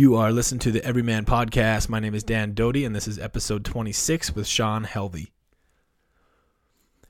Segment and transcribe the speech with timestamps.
[0.00, 1.90] You are listening to the Evryman Podcast.
[1.90, 5.28] My name is Dan Doty, and this is episode 26 with Shawn Helvey.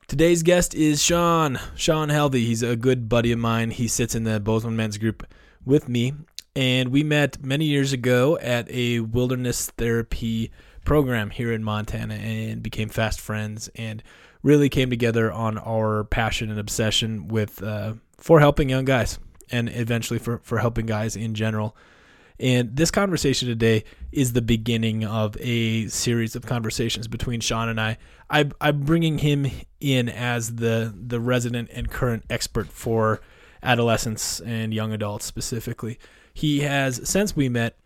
[0.09, 1.61] Today's guest is Shawn.
[1.77, 2.41] Shawn Helvey.
[2.41, 3.71] He's a good buddy of mine.
[3.71, 5.25] He sits in the Bozeman Men's Group
[5.65, 6.15] with me,
[6.57, 10.51] and we met many years ago at a wilderness therapy
[10.85, 14.03] program here in Montana and became fast friends and
[14.43, 19.21] really came together on our passion and obsession with uh, for helping young guys
[19.53, 21.77] and eventually for, for helping guys in general.
[22.41, 27.79] And this conversation today is the beginning of a series of conversations between Shawn and
[27.79, 27.99] I.
[28.31, 29.47] I I'm bringing him
[29.79, 33.21] in as the the resident and current expert for
[33.63, 35.99] adolescents and young adults specifically.
[36.33, 37.77] He has since we met,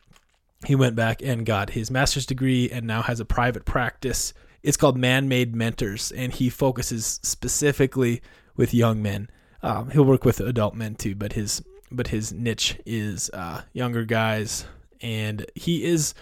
[0.65, 4.33] he went back and got his master's degree and now has a private practice.
[4.63, 8.23] It's called ManMade Mentors, and he focuses specifically
[8.57, 9.29] with young men.
[9.63, 11.61] Um, he'll work with adult men too, but his
[11.95, 14.67] but his niche is uh, younger guys,
[15.01, 16.15] and he is.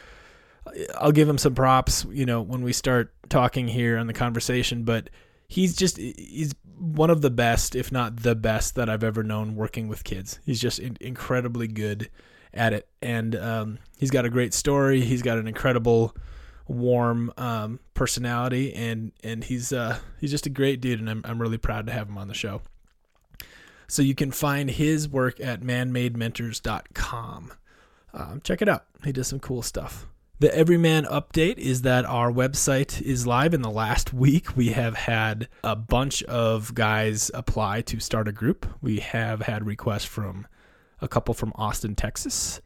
[0.97, 4.85] I'll give him some props, you know, when we start talking here on the conversation,
[4.85, 5.11] but
[5.49, 9.55] he's just he's one of the best, if not the best, that I've ever known
[9.55, 10.41] working with kids.
[10.45, 12.11] He's just incredibly good
[12.55, 15.01] at it, and um, he's got a great story.
[15.01, 16.15] He's got an incredible,
[16.67, 21.41] warm um, personality, and and he's uh, he's just a great dude, and I'm I'm
[21.41, 22.63] really proud to have him on the show.
[23.87, 27.53] So you can find his work at manmadementors.com.
[28.15, 28.85] Um, check it out.
[29.05, 30.07] He does some cool stuff.
[30.43, 33.55] The Evryman update is that our website is live.
[33.55, 38.33] In the last week, we have had a bunch of guys apply to start a
[38.33, 38.67] group.
[38.81, 40.49] We have had requests from
[41.01, 42.61] a couple from Austin, Texas,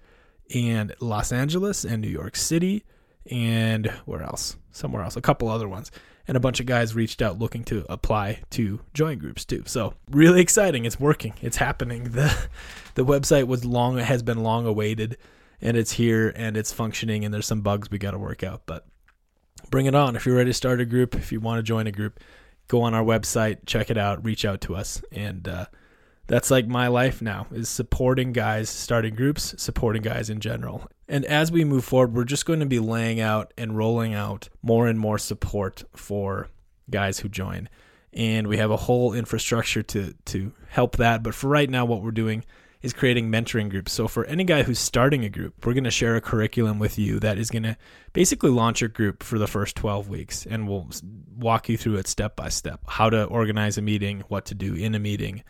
[0.54, 2.82] and Los Angeles, and New York City,
[3.30, 4.56] and where else?
[4.70, 5.16] Somewhere else.
[5.16, 5.90] A couple other ones
[6.28, 9.62] and a bunch of guys reached out looking to apply to join groups too.
[9.66, 10.84] So really exciting.
[10.84, 11.34] It's working.
[11.42, 12.12] It's happening.
[12.16, 12.48] The
[12.94, 15.18] the website was long has been long awaited
[15.60, 18.62] and it's here and it's functioning and there's some bugs we got to work out,
[18.64, 18.86] but
[19.70, 20.16] bring it on.
[20.16, 22.20] If you're ready to start a group, if you want to join a group,
[22.68, 25.66] go on our website, check it out, reach out to us and uh,
[26.26, 30.88] that's like my life now is supporting guys starting groups supporting guys in general.
[31.08, 34.48] And as we move forward we're just going to be laying out and rolling out
[34.62, 36.48] more and more support for
[36.90, 37.68] guys who join.
[38.12, 41.22] And we have a whole infrastructure to to help that.
[41.22, 42.44] But for right now what we're doing
[42.82, 43.92] is creating mentoring groups.
[43.92, 46.98] So for any guy who's starting a group we're going to share a curriculum with
[46.98, 47.76] you that is going to
[48.12, 50.88] basically launch your group for the first 12 weeks and we'll
[51.36, 52.80] walk you through it step by step.
[52.88, 55.44] How to organize a meeting what to do in a meeting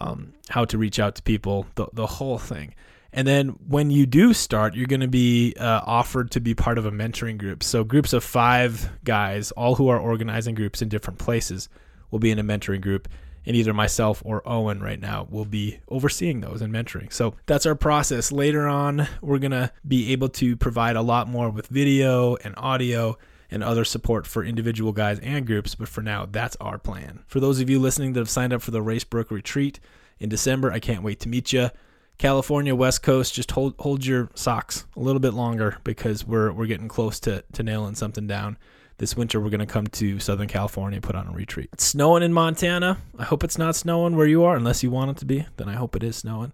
[0.00, 2.74] um, how to reach out to people, the, the whole thing.
[3.12, 6.78] And then when you do start, you're going to be uh, offered to be part
[6.78, 7.62] of a mentoring group.
[7.62, 11.68] So groups of five guys, all who are organizing groups in different places,
[12.10, 13.08] will be in a mentoring group.
[13.44, 17.12] And either myself or Owen right now will be overseeing those and mentoring.
[17.12, 18.30] So that's our process.
[18.30, 22.54] Later on, we're going to be able to provide a lot more with video and
[22.56, 23.18] audio
[23.52, 25.74] and other support for individual guys and groups.
[25.74, 27.22] But for now, that's our plan.
[27.26, 29.78] For those of you listening that have signed up for the Racebrook retreat
[30.18, 31.70] in December, I can't wait to meet you.
[32.18, 36.66] California West Coast, just hold hold your socks a little bit longer because we're we're
[36.66, 38.58] getting close to to nailing something down.
[38.98, 41.70] This winter, we're going to come to Southern California, put on a retreat.
[41.72, 42.98] It's snowing in Montana.
[43.18, 45.44] I hope it's not snowing where you are, unless you want it to be.
[45.56, 46.52] Then I hope it is snowing.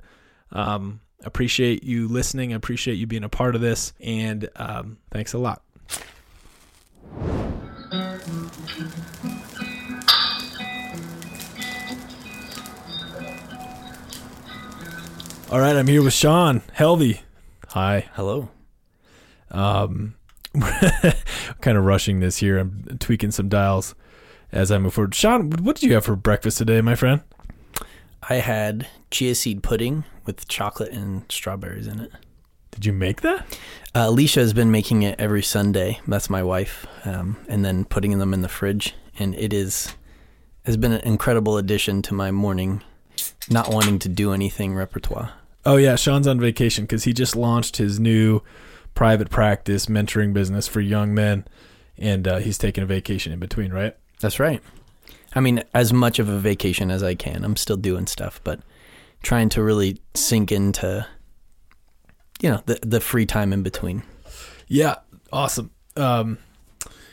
[0.53, 2.55] Um, appreciate you listening.
[2.55, 5.63] Appreciate you being a part of this, and um, thanks a lot.
[15.51, 17.21] All right, I'm here with Shawn Helvey.
[17.69, 18.11] Hi.
[18.13, 18.51] Hello.
[19.51, 20.15] Um,
[21.61, 22.59] kind of rushing this here.
[22.59, 23.95] I'm tweaking some dials
[24.53, 25.15] as I move forward.
[25.15, 27.23] Shawn, what did you have for breakfast today, my friend?
[28.29, 32.13] I had chia seed pudding with chocolate and strawberries in it.
[32.79, 33.41] Did you make that?
[33.93, 35.99] Uh, Alicia has been making it every Sunday.
[36.07, 39.97] That's my wife, um, and then putting them in the fridge, and it is
[40.65, 42.85] has been an incredible addition to my morning,
[43.51, 45.33] not wanting to do anything repertoire.
[45.67, 48.43] Oh yeah, Shawn's on vacation because he just launched his new
[48.95, 51.49] private practice mentoring business for young men,
[51.97, 53.97] and uh, he's taking a vacation in between, right?
[54.21, 54.63] That's right.
[55.35, 57.45] I mean, as much of a vacation as I can.
[57.45, 58.61] I'm still doing stuff, but
[59.21, 61.09] trying to really sink into
[62.41, 64.03] you know the the free time in between.
[64.67, 64.97] Yeah,
[65.33, 65.71] awesome.
[65.97, 66.39] Um,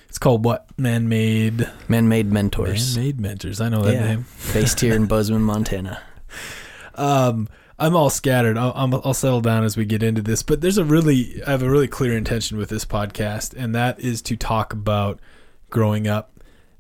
[0.10, 0.68] it's called what?
[0.78, 1.70] Man made.
[1.88, 2.96] Man made mentors.
[2.96, 3.62] Man made mentors.
[3.62, 4.08] I know that yeah.
[4.08, 4.26] name.
[4.54, 6.02] Based here in Bozeman, Montana.
[6.96, 8.58] Um, I'm all scattered.
[8.58, 11.52] I'll, I'll, I'll settle down as we get into this, but there's a really I
[11.52, 15.20] have a really clear intention with this podcast, and that is to talk about
[15.70, 16.32] growing up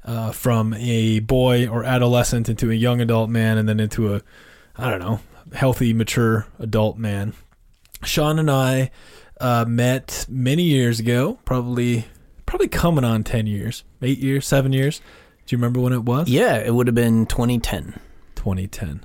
[0.06, 4.22] uh, from a boy or adolescent into a young adult man, and then into a
[4.78, 5.20] I don't know
[5.54, 7.34] healthy, mature adult man.
[8.06, 8.92] Shawn and I
[9.42, 12.06] Uh, met many years ago, probably
[12.46, 15.00] probably coming on ten years, eight years, seven years.
[15.46, 16.30] Do you remember when it was?
[16.30, 18.00] Yeah, it would have been 2010.
[18.36, 19.02] 2010.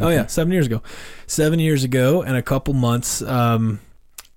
[0.00, 0.82] Oh yeah, seven years ago.
[1.28, 3.22] Seven years ago, and a couple months.
[3.22, 3.78] Um,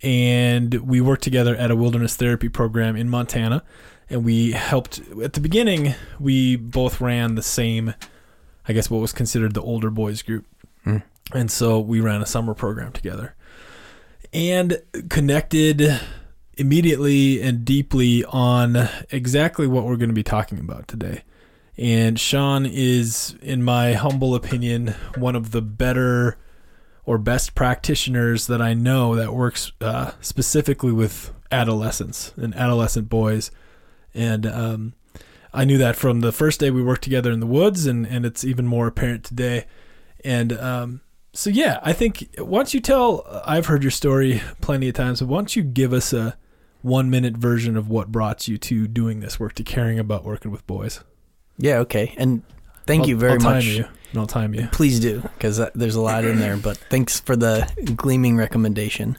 [0.04, 3.64] and we worked together at a wilderness therapy program in Montana,
[4.10, 5.02] and we helped.
[5.24, 7.94] At the beginning, we both ran the same,
[8.68, 10.46] I guess, what was considered the older boys group,
[10.84, 10.98] Hmm.
[11.34, 13.36] and so we ran a summer program together,
[14.34, 16.00] and connected
[16.58, 21.24] immediately and deeply on exactly what we're going to be talking about today.
[21.78, 26.38] And Shawn is, in my humble opinion, one of the better
[27.06, 33.52] or best practitioners that I know that works uh, specifically with adolescents and adolescent boys.
[34.14, 34.94] And um,
[35.54, 38.26] I knew that from the first day we worked together in the woods, and, and
[38.26, 39.66] it's even more apparent today.
[40.24, 41.02] And um,
[41.34, 45.28] so, yeah, I think once you tell, I've heard your story plenty of times, but
[45.28, 46.38] why don't you give us a
[46.82, 50.52] one minute version of what brought you to doing this work, to caring about working
[50.52, 51.04] with boys?
[51.58, 52.14] Yeah, okay.
[52.18, 52.44] And
[52.88, 53.66] thank I'll- you very I'll time much.
[53.66, 53.86] You.
[54.16, 54.68] I'll time you.
[54.74, 56.58] Please do, because there's a lot in there.
[56.58, 59.18] But thanks for the gleaming recommendation.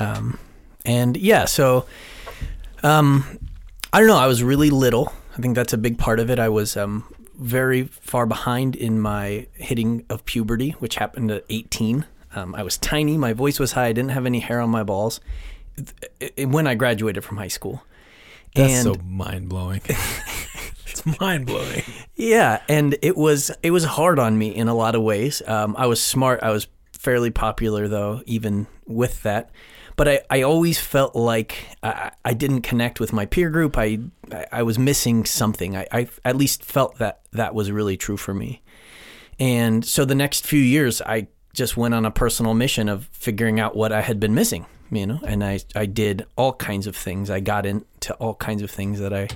[0.00, 0.38] Um,
[0.84, 1.86] and yeah, so
[2.82, 3.38] um,
[3.92, 4.16] I don't know.
[4.16, 5.12] I was really little.
[5.38, 6.40] I think that's a big part of it.
[6.40, 7.04] I was um,
[7.38, 12.04] very far behind in my hitting of puberty, which happened at 18.
[12.34, 13.16] Um, I was tiny.
[13.16, 13.86] My voice was high.
[13.86, 15.20] I didn't have any hair on my balls
[16.20, 17.82] It- it- when I graduated from high school.
[18.54, 19.80] That's and so mind blowing.
[20.86, 21.82] it's mind blowing.
[22.14, 25.42] Yeah, and it was it was hard on me in a lot of ways.
[25.46, 26.40] Um, I was smart.
[26.42, 29.50] I was fairly popular though, even with that.
[29.96, 33.78] But I, I always felt like I, I didn't connect with my peer group.
[33.78, 34.00] I
[34.50, 35.76] I- was missing something.
[35.76, 38.62] I, I at least felt that that was really true for me.
[39.38, 43.60] And so the next few years, I just went on a personal mission of figuring
[43.60, 46.96] out what I had been missing, you know, and I, I did all kinds of
[46.96, 47.30] things.
[47.30, 49.28] I got into all kinds of things that I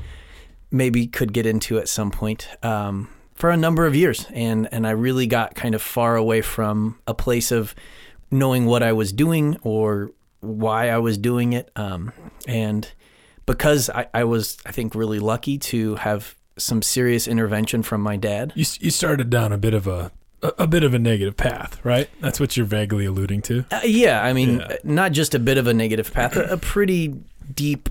[0.70, 4.26] maybe could get into at some point um, for a number of years.
[4.32, 7.74] And, and I really got kind of far away from a place of
[8.30, 11.70] knowing what I was doing or why I was doing it.
[11.76, 12.12] Um,
[12.46, 12.90] and
[13.46, 18.16] because I, I was, I think, really lucky to have some serious intervention from my
[18.16, 18.52] dad.
[18.54, 20.10] You you started down a bit of a
[20.42, 22.08] a, a bit of a negative path, right?
[22.20, 23.64] That's what you're vaguely alluding to.
[23.70, 24.76] Uh, yeah, I mean, Yeah.
[24.84, 27.14] not just a bit of a negative path, a, a pretty
[27.54, 27.88] deep,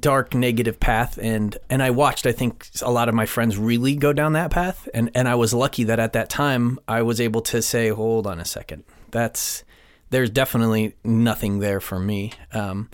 [0.00, 2.26] dark negative path, and and I watched.
[2.26, 5.34] I think a lot of my friends really go down that path, and and I
[5.34, 8.84] was lucky that at that time I was able to say, hold on a second,
[9.10, 9.64] that's
[10.12, 12.32] there's definitely nothing there for me.
[12.52, 12.90] Um,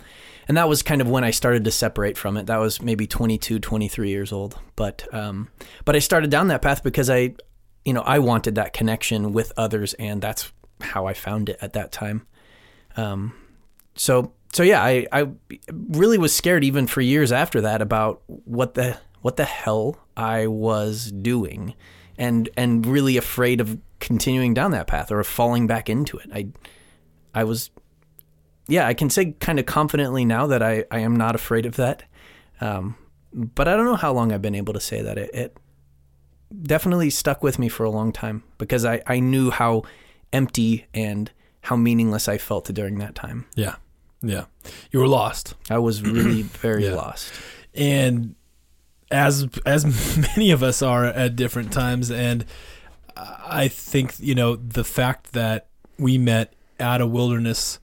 [0.47, 2.47] and that was kind of when I started to separate from it.
[2.47, 4.57] That was maybe 22, 23 years old.
[4.75, 5.49] But um,
[5.85, 7.35] but I started down that path because I,
[7.85, 10.51] you know, I wanted that connection with others, and that's
[10.81, 12.25] how I found it at that time.
[12.97, 13.33] Um,
[13.95, 15.27] so so yeah, I I
[15.69, 20.47] really was scared even for years after that about what the what the hell I
[20.47, 21.75] was doing,
[22.17, 26.29] and and really afraid of continuing down that path or of falling back into it.
[26.33, 26.47] I
[27.33, 27.69] I was
[28.67, 31.75] yeah, I can say kind of confidently now that I, I am not afraid of
[31.77, 32.03] that.
[32.61, 32.95] Um,
[33.33, 35.17] but I don't know how long I've been able to say that.
[35.17, 35.57] It, it
[36.61, 39.83] definitely stuck with me for a long time because I, I knew how
[40.33, 41.31] empty and
[41.61, 43.45] how meaningless I felt during that time.
[43.55, 43.75] Yeah,
[44.21, 44.45] yeah.
[44.91, 46.93] You were lost, I was really very Yeah.
[46.95, 47.31] lost.
[47.73, 48.35] and
[49.11, 52.45] as as many of us are at different times, and
[53.17, 55.67] I think you know the fact that
[55.97, 57.79] we met at a wilderness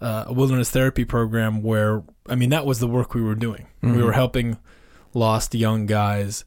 [0.00, 3.66] uh, a wilderness therapy program where I mean that was the work we were doing.
[3.82, 4.04] We Mhm.
[4.04, 4.58] were helping
[5.14, 6.44] lost young guys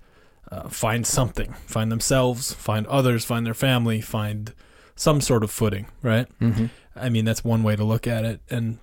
[0.51, 4.53] uh, find something, find themselves, find others, find their family, find
[4.95, 6.27] some sort of footing, right?
[6.39, 6.65] Mm-hmm.
[6.95, 8.79] I mean, that's one way to look at it, and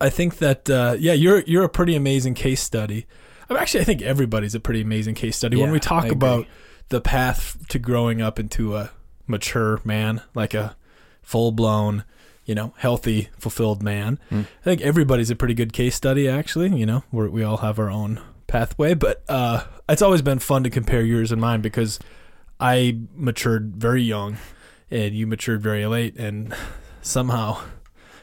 [0.00, 3.06] I think that uh, yeah, you're you're a pretty amazing case study.
[3.48, 6.46] I mean, actually, I think everybody's a pretty amazing case study when we talk about
[6.88, 8.90] the path to growing up into a
[9.26, 10.76] mature man, like a
[11.28, 12.04] full blown,
[12.46, 14.18] you know, healthy, fulfilled man.
[14.30, 14.46] Mm.
[14.60, 16.26] I think everybody's a pretty good case study.
[16.26, 20.38] Actually, you know, we we all have our own pathway, but uh, it's always been
[20.38, 21.98] fun to compare yours and mine because
[22.58, 24.38] I matured very young,
[24.90, 26.54] and you matured very late, and
[27.02, 27.60] somehow,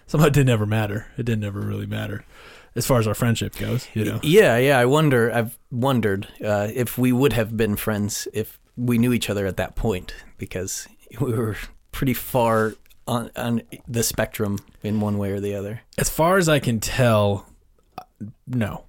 [0.08, 1.06] somehow it didn't ever matter.
[1.16, 2.26] It didn't ever really matter
[2.74, 3.88] as far as our friendship goes.
[3.94, 4.80] You know, Yeah, yeah.
[4.80, 5.32] I wonder.
[5.32, 9.58] I've wondered uh, if we would have been friends if we knew each other at
[9.58, 10.88] that point, because
[11.22, 11.56] we were
[11.92, 12.74] pretty far
[13.08, 15.82] on on the spectrum in one way or the other.
[15.98, 17.48] as far as I can tell,
[18.48, 18.86] no.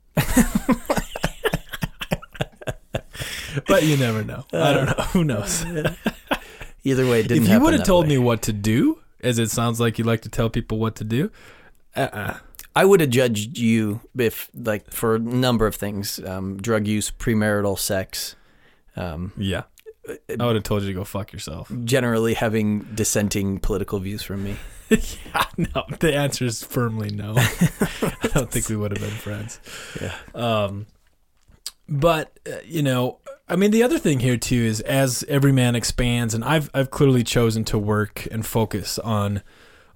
[3.66, 4.44] but you never know.
[4.52, 5.04] I don't know.
[5.12, 5.64] Who knows?
[6.85, 7.44] Either way, it didn't.
[7.44, 8.11] if you would have told way.
[8.11, 11.04] me what to do, as it sounds like you like to tell people what to
[11.04, 11.30] do,
[11.96, 12.38] uh-uh.
[12.76, 17.11] I would have judged you if, like, for a number of things um, drug use,
[17.11, 18.37] premarital sex,
[18.96, 19.62] um, Yeah.
[20.08, 21.70] I would have told you to go fuck yourself.
[21.84, 24.56] generally having dissenting political views from me.
[24.88, 25.84] yeah, no.
[25.98, 27.34] The answer is firmly no.
[27.36, 29.60] I don't think we would have been friends.
[30.00, 30.14] Yeah.
[30.34, 30.86] Um,
[31.88, 36.34] but uh, you know, I mean, the other thing here too is as Evryman expands,
[36.34, 39.42] and I've I've clearly chosen to work and focus on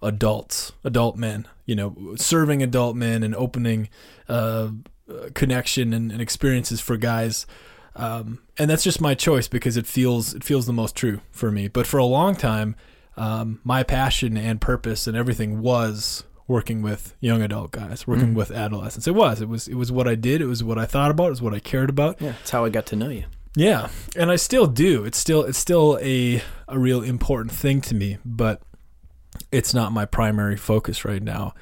[0.02, 1.46] adults, adult men.
[1.66, 3.88] You know, serving adult men and opening
[4.28, 4.70] uh,
[5.34, 7.46] connection and, and experiences for guys.
[7.96, 11.50] Um, and that's just my choice because it feels it feels the most true for
[11.50, 11.68] me.
[11.68, 12.76] But for a long time,
[13.16, 18.34] um, my passion and purpose and everything was working with young adult guys, working Mhm.
[18.34, 19.06] with adolescents.
[19.06, 19.40] It was.
[19.40, 19.68] It was.
[19.68, 20.40] It was what I did.
[20.40, 21.26] It was what I thought about.
[21.26, 22.20] It was what I cared about.
[22.20, 23.24] Yeah, that's how I got to know you.
[23.56, 25.04] Yeah, and I still do.
[25.04, 28.62] It's still it's still a a real important thing to me, but
[29.52, 31.54] it's not my primary focus right now.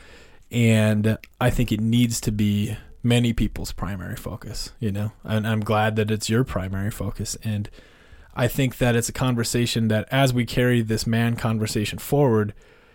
[0.50, 2.76] And I think it needs to be
[3.08, 5.12] many people's primary focus, you know.
[5.24, 7.68] And I'm glad that it's your primary focus and
[8.38, 12.54] I think that it's a conversation that as we carry this man conversation forward,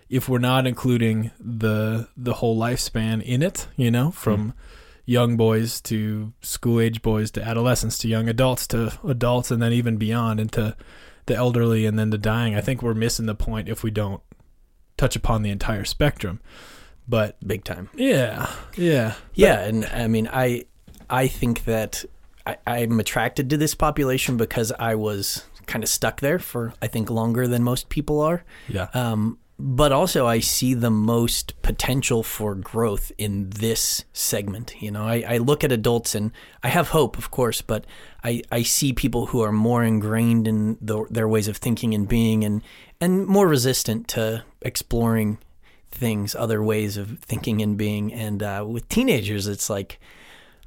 [0.10, 4.58] if we're not including the the whole lifespan in it, you know, from hmm.
[5.05, 9.74] young boys to school age boys to adolescents to young adults to adults and then
[9.74, 10.77] even beyond into
[11.25, 12.55] the elderly and then the dying.
[12.55, 14.22] I think we're missing the point if we don't
[14.96, 16.39] touch upon the entire spectrum.
[17.07, 17.89] But Big time.
[17.95, 20.65] yeah, yeah, Yeah, and I mean, I
[21.10, 22.05] I think that
[22.45, 26.88] I, I'm attracted to this population because I was kind of stuck there for I
[26.88, 28.43] think longer than most people are.
[28.67, 34.74] yeah, Um, but also, I see the most potential for growth in this segment.
[34.81, 36.31] You know, I, I look at adults and
[36.63, 37.86] I have hope, of course, but
[38.24, 42.07] I, I see people who are more ingrained in the, their ways of thinking and
[42.07, 42.62] being and,
[43.00, 45.38] and more resistant to exploring
[45.94, 48.14] things, other ways of thinking and being.
[48.14, 50.00] And uh, with teenagers, it's like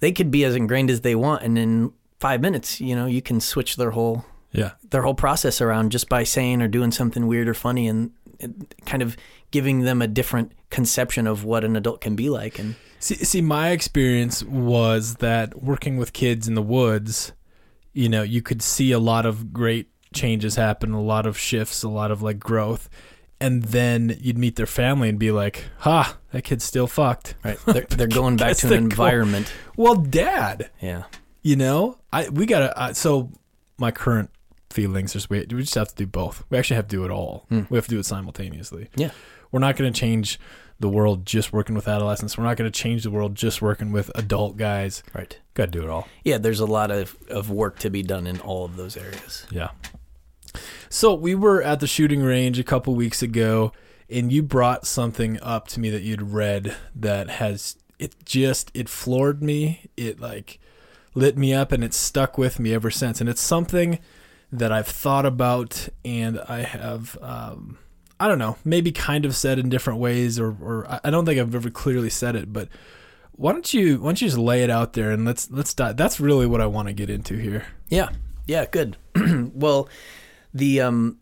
[0.01, 1.43] they could be as ingrained as they want.
[1.43, 4.73] And in five minutes, you know, you can switch their whole yeah.
[4.91, 8.75] their whole process around just by saying or doing something weird or funny and, and
[8.87, 9.17] kind of
[9.51, 13.43] giving them a different conception of what an adult can be like and See, see,
[13.43, 17.33] my experience was that working with kids in the woods,
[17.93, 21.83] you know, you could see a lot of great changes happen, a lot of shifts,
[21.83, 22.89] a lot of like growth.
[23.41, 27.35] And then you'd meet their family and be like, ha, that kid's still fucked.
[27.45, 31.05] right they're, they're going back to an environment Well, dad, yeah
[31.43, 32.77] you know, I we gotta.
[32.77, 33.31] Uh, so
[33.79, 34.31] my current
[34.71, 36.43] feelings is we we just have to do both.
[36.51, 37.47] We actually have to do it all.
[37.51, 37.63] Hmm.
[37.71, 38.89] We have to do it simultaneously.
[38.97, 39.11] Yeah.
[39.53, 40.41] we're not going to change
[40.81, 42.37] the world just working with adolescents.
[42.37, 45.03] We're not going to change the world just working with adult guys.
[45.15, 46.09] right Got to do it all.
[46.25, 49.47] yeah there's a lot of, of work to be done in all of those areas
[49.51, 49.69] Yeah.
[50.89, 53.73] So we were at the shooting range a couple weeks ago,
[54.09, 58.89] and you brought something up to me that you'd read that has it just it
[58.89, 59.89] floored me.
[59.97, 60.59] It like
[61.15, 63.21] lit me up, and it's stuck with me ever since.
[63.21, 63.99] And it's something
[64.53, 67.19] that I've thought about, and I have.
[67.21, 67.79] Um,
[68.19, 71.39] I don't know, maybe kind of said in different ways, or, or I- don't think
[71.39, 72.69] I've ever clearly said it, but
[73.33, 75.99] why don't you why don't you just lay it out there and let's let's dive.
[75.99, 77.67] That's really what I want to get into here.
[77.91, 78.09] Yeah,
[78.47, 78.97] yeah, good.
[79.55, 79.89] well,
[80.57, 81.19] the um,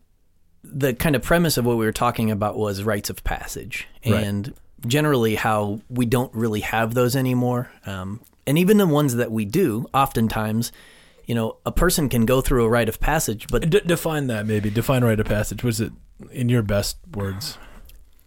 [0.63, 4.23] the kind of premise of what we were talking about was rites of passage, Right.
[4.23, 4.53] and
[4.87, 7.69] generally how we don't really have those anymore.
[7.85, 10.71] Um, and even the ones that we do, oftentimes,
[11.25, 14.45] you know, a person can go through a rite of passage, but D- define that
[14.45, 14.69] maybe.
[14.69, 15.63] Define rite of passage.
[15.63, 15.91] Was it
[16.31, 17.57] in your best words?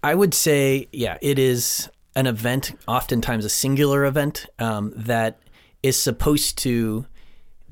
[0.02, 5.38] I would say, yeah, it is an event, oftentimes a singular event um, that
[5.82, 7.06] is supposed to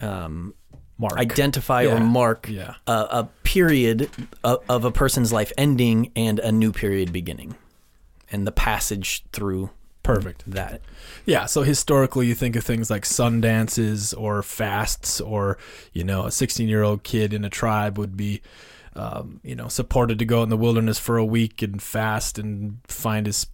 [0.00, 0.54] um,
[0.98, 1.14] Mark.
[1.18, 1.96] identify Yeah.
[1.96, 2.74] or mark Yeah.
[2.86, 4.10] a, a period
[4.42, 7.54] of, of a person's life ending and a new period beginning,
[8.32, 9.70] and the passage through
[10.02, 10.44] Perfect.
[10.46, 10.80] that.
[11.24, 11.46] Yeah.
[11.46, 15.58] So historically, you think of things like sun dances or fasts, or
[15.92, 18.40] you know, a 16 year old kid in a tribe would be,
[18.94, 22.78] um, you know, supported to go in the wilderness for a week and fast and
[22.86, 23.46] find his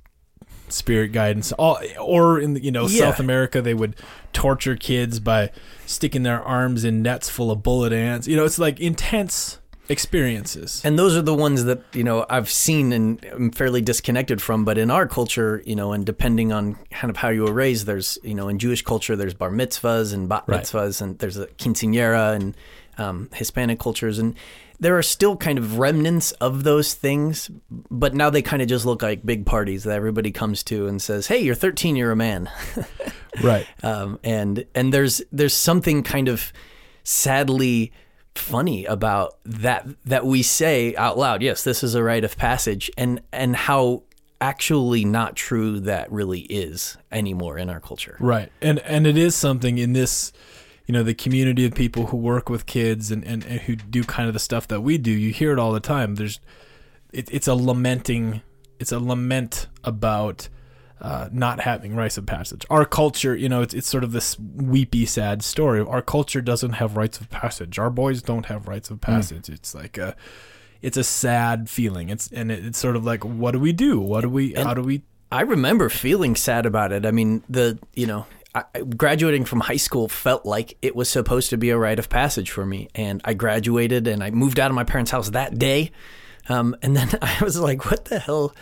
[0.73, 1.53] spirit guidance.
[1.53, 3.01] All or in the, you know Yeah.
[3.11, 3.97] South America, they would
[4.33, 5.51] torture kids by
[5.87, 8.27] sticking their arms in nets full of bullet ants.
[8.27, 10.81] You know, it's like intense experiences.
[10.85, 14.65] And those are the ones that you know I've seen and am fairly disconnected from.
[14.65, 17.87] But in our culture, you know, and depending on kind of how you were raised,
[17.87, 20.63] there's you know in Jewish culture there's bar mitzvahs and bat Right.
[20.63, 22.55] mitzvahs, and there's a quinceañera and
[22.99, 24.35] um, Hispanic cultures, and
[24.83, 27.49] there are still kind of remnants of those things.
[27.71, 31.01] But now they kind of just look like big parties that everybody comes to and
[31.01, 32.51] says, "Hey, you're 13, you're a man."
[33.43, 33.67] right.
[33.85, 36.53] um, and and there's there's something kind of
[37.05, 37.93] sadly
[38.35, 42.91] funny about that that we say out loud yes this is a rite of passage
[42.97, 44.03] and and how
[44.43, 48.17] actually not true that really is anymore in our culture.
[48.19, 48.51] Right.
[48.61, 50.33] And and it is something in this
[50.87, 54.03] you know, the community of people who work with kids and, and, and who do
[54.05, 56.17] kind of the stuff that we do, you hear it all the time.
[56.17, 56.41] There's
[57.13, 58.43] it, it's a lamenting
[58.83, 60.49] it's a lament about
[61.01, 62.67] uh, not having rites of passage.
[62.69, 65.81] Our culture, you know, it's, it's sort of this weepy, sad story.
[65.81, 67.79] Our culture doesn't have rites of passage.
[67.79, 69.47] Our boys don't have rites of passage.
[69.47, 69.55] Mm.
[69.55, 70.17] It's like a,
[70.81, 72.09] it's a sad feeling.
[72.09, 74.01] It's and it, it's sort of like, what do we do?
[74.01, 74.55] What do we?
[74.55, 75.03] And how do we?
[75.31, 77.07] I remember feeling sad about it.
[77.07, 81.51] I mean, the you know, I, graduating from high school felt like it was supposed
[81.51, 84.71] to be a rite of passage for me, and I graduated and I moved out
[84.71, 85.91] of my parents' house that day
[86.49, 88.55] um, and then I was like, what the hell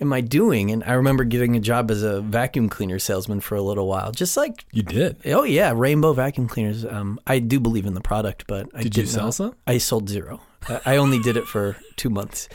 [0.00, 0.70] am I doing?
[0.70, 4.12] And I remember getting a job as a vacuum cleaner salesman for a little while.
[4.12, 5.16] Just like you did.
[5.26, 6.84] Oh yeah, Rainbow vacuum cleaners.
[6.84, 9.56] Um, I do believe in the product, but I did you sell not, some?
[9.66, 10.40] I sold zero.
[10.86, 12.48] I only did it for two months.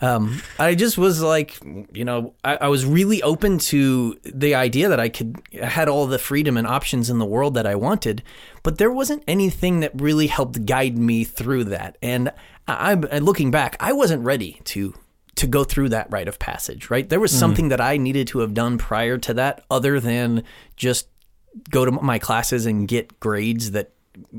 [0.00, 1.58] Um, I just was like,
[1.92, 5.88] you know, I, I, was really open to the idea that I could I had
[5.88, 8.22] all the freedom and options in the world that I wanted,
[8.62, 11.96] but there wasn't anything that really helped guide me through that.
[12.02, 12.30] And
[12.68, 14.94] I, I looking back, I wasn't ready to
[15.36, 16.90] to go through that rite of passage.
[16.90, 17.38] Right, there was mm.
[17.38, 20.44] something that I needed to have done prior to that, other than
[20.76, 21.08] just
[21.70, 23.92] go to my classes and get grades that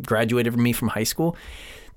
[0.04, 1.36] graduated me from high school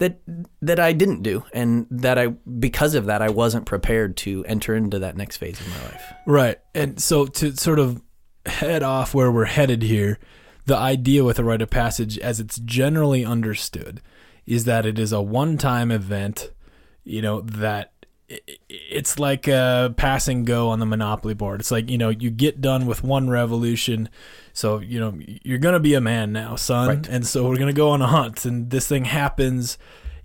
[0.00, 0.18] that
[0.62, 4.74] that I didn't do and that I because of that I wasn't prepared to enter
[4.74, 6.02] into that next phase of my life.
[6.26, 6.58] Right.
[6.74, 8.02] And so to sort of
[8.46, 10.18] head off where we're headed here,
[10.64, 14.00] the idea with a rite of passage as it's generally understood
[14.46, 16.50] is that it is a one-time event,
[17.04, 17.92] you know, that
[18.68, 21.60] it's like a pass and go on the monopoly board.
[21.60, 24.08] It's like, you know, you get done with one revolution.
[24.52, 26.88] So, you know, you're going to be a man now, son.
[26.88, 27.08] Right.
[27.08, 29.78] And so we're going to go on a hunt and this thing happens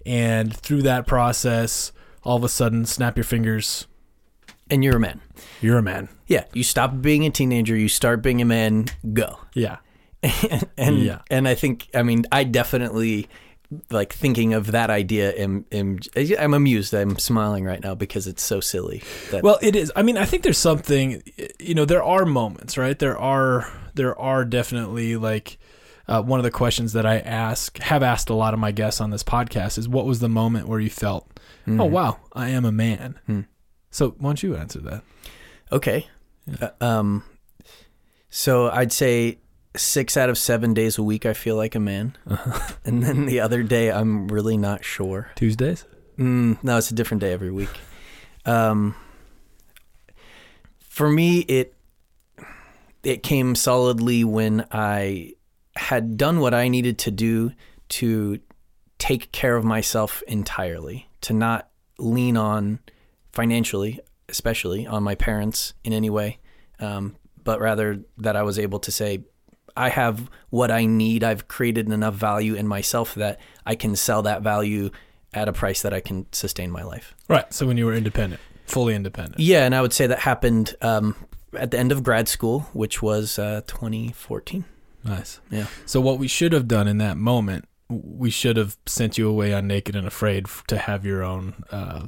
[0.06, 1.92] and through that process,
[2.24, 3.88] all of a sudden snap your fingers
[4.70, 5.22] and you're a man.
[5.62, 6.10] You're a man.
[6.28, 9.40] Yeah, you stop being a teenager, you start being a man, go.
[9.54, 9.78] Yeah.
[10.24, 11.22] and and, yeah.
[11.30, 13.28] and I think I mean I definitely
[13.90, 16.00] like thinking of that idea am, am
[16.40, 19.92] I'm amused I'm smiling right now because it's so silly that Well, it is.
[19.96, 21.24] I mean, I think there's something
[21.60, 22.98] you know, there are moments, right?
[22.98, 25.58] There are there are definitely like
[26.08, 29.02] uh, one of the questions that I ask have asked a lot of my guests
[29.02, 31.28] on this podcast is what was the moment where you felt,
[31.66, 31.82] mm-hmm.
[31.82, 33.42] "Oh wow, I am a man." Hmm.
[33.90, 35.04] So, why don't you answer that?
[35.72, 36.08] Okay.
[36.46, 36.70] Yeah.
[36.80, 37.24] Uh, um
[38.36, 39.38] so I'd say
[39.78, 42.74] six out of seven days a week I feel like a man, uh-huh.
[42.86, 45.32] and then the other day I'm really not sure.
[45.36, 45.86] Tuesdays?
[46.18, 47.70] Mm, no, it's a different day every week.
[48.46, 48.96] Um,
[50.80, 51.74] for me, it
[53.04, 55.34] it came solidly when I
[55.76, 57.52] had done what I needed to do
[57.90, 58.40] to
[58.98, 62.80] take care of myself entirely, to not lean on
[63.34, 66.40] financially, especially on my parents in any way,
[66.80, 69.24] um, but rather that I was able to say,
[69.78, 71.24] I have what I need.
[71.24, 74.90] I've created enough value in myself that I can sell that value
[75.34, 77.14] at a price that I can sustain my life.
[77.28, 77.52] Right.
[77.54, 79.40] So when you were independent, fully independent.
[79.40, 81.16] Yeah, and I would say that happened um,
[81.54, 84.66] at the end of grad school, which was uh, 2014.
[85.04, 85.40] Nice.
[85.52, 85.68] Yeah.
[85.86, 89.54] So what we should have done in that moment, we should have sent you away
[89.54, 92.08] on Naked and Afraid to have your own uh,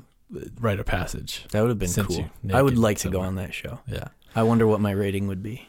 [0.59, 1.45] rite of passage.
[1.51, 2.29] That would have been cool.
[2.51, 3.19] I would like somewhere.
[3.19, 3.79] to go on that show.
[3.87, 4.07] Yeah.
[4.35, 5.67] I wonder what my rating would be.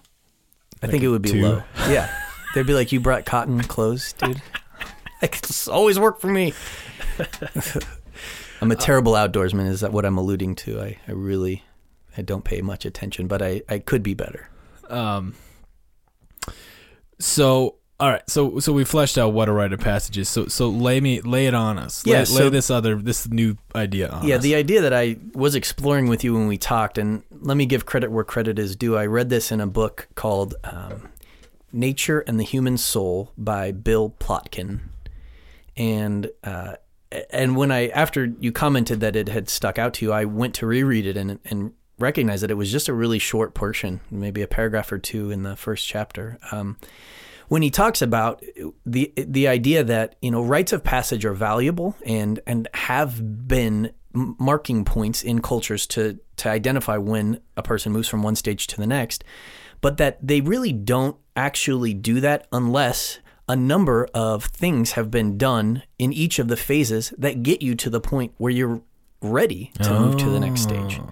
[0.83, 1.43] I think it would be two.
[1.43, 1.63] low.
[1.89, 2.13] Yeah.
[2.55, 4.41] They'd be like, you brought cotton clothes, dude.
[5.23, 6.55] it's always worked for me.
[8.61, 9.67] I'm a terrible outdoorsman.
[9.69, 10.81] Is that what I'm alluding to?
[10.81, 11.65] I, I really,
[12.17, 14.49] I don't pay much attention, but I, I could be better.
[14.89, 15.35] Um.
[17.21, 20.29] So all right, so so we fleshed out what a rite of passage is.
[20.29, 22.07] So so lay me lay it on us.
[22.07, 24.43] Lay, yeah, so, lay this other this new idea on yeah, us.
[24.43, 27.87] the idea that I was exploring with you when we talked, and let me give
[27.87, 28.97] credit where credit is due.
[28.97, 31.09] I read this in a book called um,
[31.73, 34.79] "Nature and the Human Soul" by Bill Plotkin,
[35.77, 36.75] and uh,
[37.31, 40.55] and when I after you commented that it had stuck out to you, I went
[40.57, 44.41] to reread it and and recognized that it was just a really short portion, maybe
[44.41, 46.39] a paragraph or two in the first chapter.
[46.53, 46.77] Um,
[47.49, 48.43] when he talks about
[48.87, 53.93] the the idea that you know rites of passage are valuable and and have been
[54.13, 58.77] marking points in cultures to to identify when a person moves from one stage to
[58.77, 59.25] the next,
[59.81, 65.39] but that they really don't actually do that unless a number of things have been
[65.39, 68.83] done in each of the phases that get you to the point where you're
[69.23, 70.01] ready to oh.
[70.01, 71.01] move to the next stage.
[71.01, 71.11] Oh.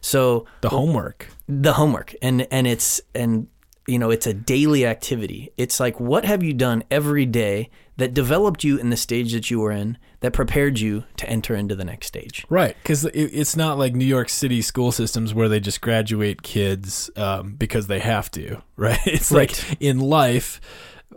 [0.00, 3.48] So the homework, the homework, and and it's and
[3.86, 5.50] you know, it's a daily activity.
[5.56, 9.50] It's like, what have you done every day that developed you in the stage that
[9.50, 12.46] you were in, that prepared you to enter into the next stage?
[12.48, 17.10] Right, because it's not like New York City school systems where they just graduate kids
[17.16, 18.62] um, because they have to.
[18.76, 19.48] Right, it's Right.
[19.70, 20.60] like in life.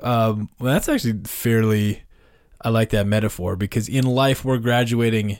[0.02, 2.04] Um, well, that's actually fairly.
[2.62, 5.38] I like that metaphor because in life we're graduating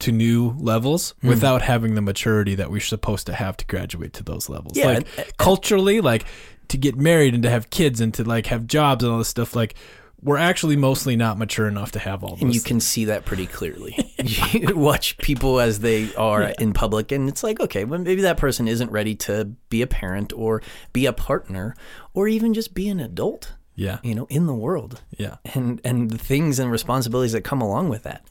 [0.00, 1.28] to new levels Hmm.
[1.28, 4.76] without having the maturity that we're supposed to have to graduate to those levels.
[4.76, 6.24] Yeah, like and- culturally, like
[6.68, 9.28] to get married and to have kids and to like have jobs and all this
[9.28, 9.54] stuff.
[9.54, 9.74] Like
[10.22, 12.38] we're actually mostly not mature enough to have all.
[12.40, 13.94] And those you can see that pretty clearly.
[14.52, 18.38] you watch people as they are in public, and it's like, okay, well, maybe that
[18.38, 20.62] person isn't ready to be a parent or
[20.94, 21.76] be a partner
[22.14, 25.02] or even just be an adult, Yeah, you know, in the world.
[25.18, 25.36] yeah.
[25.54, 28.24] And, and the things and responsibilities that come along with that.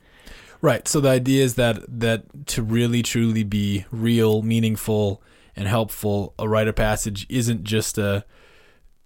[0.62, 0.88] Right.
[0.88, 5.22] So the idea is that that to really truly be real, meaningful,
[5.56, 8.26] and helpful, a rite of passage isn't just a.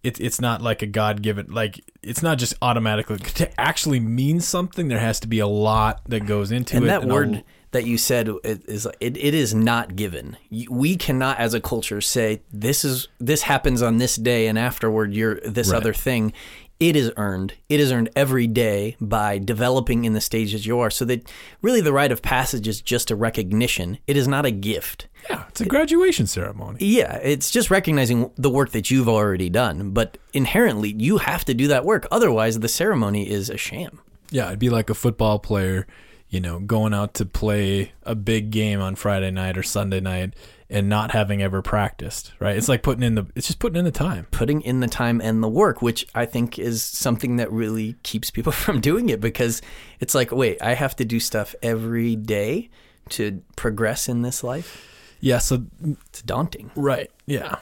[0.04, 4.40] It's it's not like a God given like it's not just automatically to actually mean
[4.40, 4.88] something.
[4.88, 6.88] There has to be a lot that goes into and it.
[6.88, 10.38] that a- word that you said it is it, it is not given
[10.70, 15.14] we cannot as a culture say this is this happens on this day and afterward
[15.14, 15.78] you're this Right.
[15.78, 16.32] other thing
[16.80, 17.54] it is earned.
[17.70, 20.92] It is earned every day by developing in the stages you are.
[20.92, 21.30] So that
[21.62, 23.98] really the rite of passage is just a recognition.
[24.06, 25.08] It is not a gift.
[25.30, 26.78] Yeah, it's a graduation ceremony.
[26.80, 29.92] yeah it's just recognizing the work that you've already done.
[29.92, 32.08] But inherently you have to do that work.
[32.12, 34.00] Otherwise the ceremony is a sham.
[34.30, 35.88] Yeah, it'd be like a football player,
[36.30, 40.34] you know, going out to play a big game on Friday night or Sunday night
[40.70, 42.34] and not having ever practiced.
[42.40, 42.58] Right?
[42.58, 43.26] It's like putting in the.
[43.36, 44.28] It's just putting in the time.
[44.32, 48.30] putting in the time and the work, which I think is something that really keeps
[48.32, 49.62] people from doing it because
[50.00, 52.70] it's like, wait, I have to do stuff every day
[53.10, 54.86] to progress in this life.
[55.22, 55.38] Yeah.
[55.40, 55.66] So
[56.10, 56.70] It's daunting.
[56.76, 57.10] Right.
[57.26, 57.56] Yeah.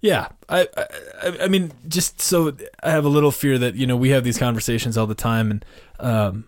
[0.00, 0.28] Yeah.
[0.50, 4.10] I, I I- mean, just so I have a little fear that you know we
[4.10, 5.64] have these conversations all the time, and
[5.98, 6.44] um,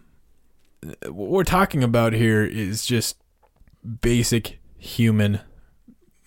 [1.06, 3.16] what we're talking about here is just
[4.02, 5.40] basic human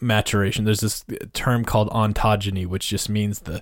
[0.02, 0.66] maturation.
[0.66, 3.62] There's this term called ontogeny, which just means the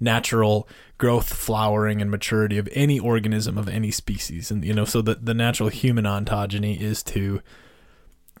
[0.00, 4.50] natural growth, flowering, and maturity of any organism of any species.
[4.50, 7.40] And you know, so the the natural human ontogeny is to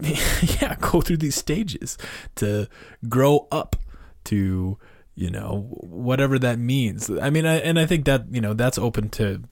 [0.00, 1.98] yeah, go through these stages
[2.36, 2.68] to
[3.08, 3.76] grow up
[4.24, 4.78] to
[5.14, 7.10] you know whatever that means.
[7.10, 9.42] I mean, I, and I think that you know that's open to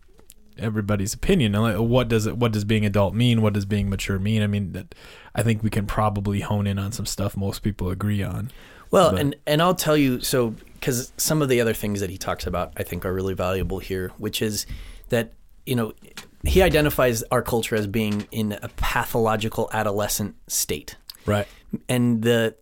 [0.59, 1.53] everybody's opinion.
[1.53, 2.37] Like, What does it?
[2.37, 3.43] What does being adult mean?
[3.43, 4.43] What does being mature mean?
[4.43, 4.95] I mean, that
[5.35, 8.51] I think we can probably hone in on some stuff most people agree on.
[8.91, 12.11] Well, But- and and I'll tell you so because some of the other things that
[12.11, 14.67] he talks about I think are really valuable here, which is
[15.09, 15.33] that
[15.65, 15.93] you know
[16.45, 20.97] he identifies our culture as being in a pathological adolescent state.
[21.27, 21.49] Right.
[21.89, 22.55] and the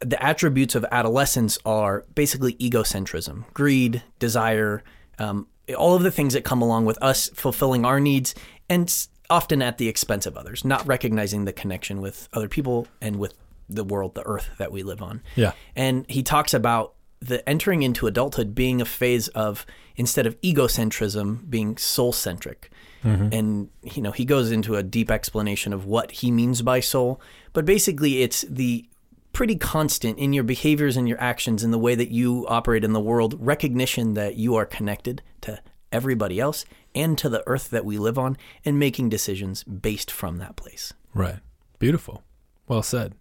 [0.00, 4.82] the attributes of adolescence are basically egocentrism, greed, desire,
[5.18, 8.34] um, all of the things that come along with us fulfilling our needs,
[8.68, 13.16] and often at the expense of others, not recognizing the connection with other people and
[13.16, 13.34] with
[13.68, 15.22] the world, the earth that we live on.
[15.36, 15.52] Yeah.
[15.76, 21.50] And he talks about the entering into adulthood being a phase of instead of egocentrism
[21.50, 22.70] being soul centric.
[23.04, 23.28] Mm-hmm.
[23.32, 27.20] And you know, he goes into a deep explanation of what he means by soul,
[27.52, 28.88] but basically it's the
[29.32, 32.92] pretty constant in your behaviors and your actions and the way that you operate in
[32.92, 35.60] the world recognition that you are connected to
[35.92, 36.64] everybody else
[36.94, 40.92] and to the earth that we live on and making decisions based from that place.
[41.14, 41.38] Right.
[41.78, 42.22] Beautiful.
[42.66, 43.14] Well said.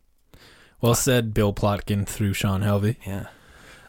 [0.82, 0.96] Well ah.
[0.96, 2.98] said, Bill Plotkin through Shawn Helvey.
[3.06, 3.28] Yeah.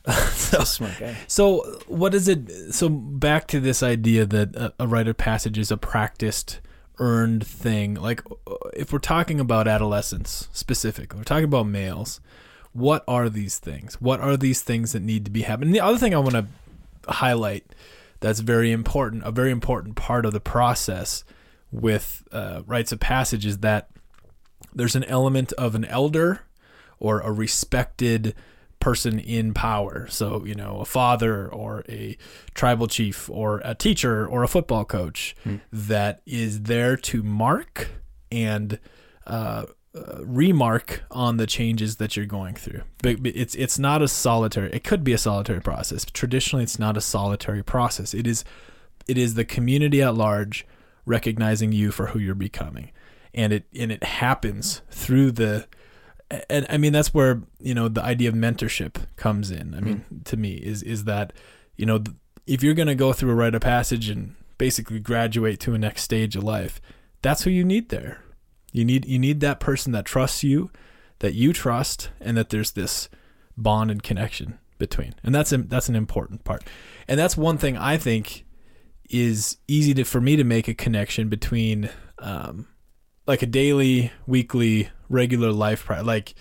[0.33, 1.17] so smart guy.
[1.27, 2.73] So, what is it?
[2.73, 6.61] So, back to this idea that a, a rite of passage is a practiced,
[6.99, 7.95] earned thing.
[7.95, 12.21] Like, uh, if we're talking about adolescence specifically, we're talking about males.
[12.73, 14.01] What are these things?
[14.01, 15.73] What are these things that need to be happening?
[15.73, 16.47] The other thing I want to
[17.09, 17.65] highlight
[18.21, 21.25] that's very important, a very important part of the process
[21.71, 23.89] with uh, rites of passage is that
[24.75, 26.43] there's an element of an elder
[26.99, 28.35] or a respected
[28.81, 30.07] person in power.
[30.09, 32.17] So, you know, a father or a
[32.55, 35.35] tribal chief or a teacher or a football coach
[35.73, 37.89] that is there to mark
[38.31, 38.79] and
[39.27, 39.65] uh,
[39.95, 42.83] uh, remark on the changes that you're going through.
[43.03, 44.71] But but it's it's not a solitary.
[44.73, 46.05] It could be a solitary process.
[46.05, 48.15] Traditionally, it's not a solitary process.
[48.15, 48.45] It is
[49.09, 50.67] it is the community at large
[51.07, 52.91] recognizing you for who you're becoming,
[53.35, 55.67] and it and it happens through the.
[56.51, 59.75] And I mean that's where you know the idea of mentorship comes in.
[59.75, 61.33] I mean, to me, is is that
[61.77, 62.03] you know
[62.47, 65.79] if you're going to go through a rite of passage and basically graduate to a
[65.79, 66.81] next stage of life,
[67.23, 68.23] that's who you need there.
[68.73, 70.71] You need you need that person that trusts you,
[71.21, 73.09] that you trust, and that there's this
[73.57, 76.63] bond and connection between, and that's a, that's an important part,
[77.07, 78.45] and that's one thing I think
[79.09, 81.89] is easy to for me to make a connection between
[82.19, 82.69] um,
[83.29, 86.35] like a daily, weekly, regular life, pri- like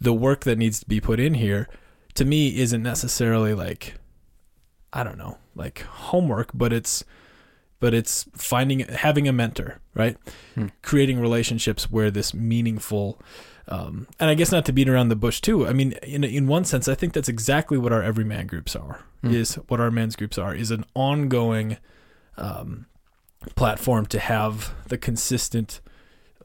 [0.00, 1.68] the work that needs to be put in here.
[2.14, 3.94] To me, isn't necessarily like
[4.92, 7.04] I don't know, like homework, but it's
[7.80, 10.16] but it's finding having a mentor, right?
[10.54, 10.68] Hmm.
[10.82, 13.20] Creating relationships where this meaningful
[13.68, 15.66] um, and I guess not to beat around the bush too.
[15.66, 19.00] I mean, in in one sense, I think that's exactly what our Evryman groups are.
[19.22, 19.34] Hmm.
[19.34, 21.78] Is what our men's groups are is an ongoing
[22.36, 22.86] um,
[23.54, 25.80] platform to have the consistent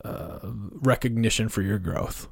[0.04, 2.28] uh, recognition for your growth.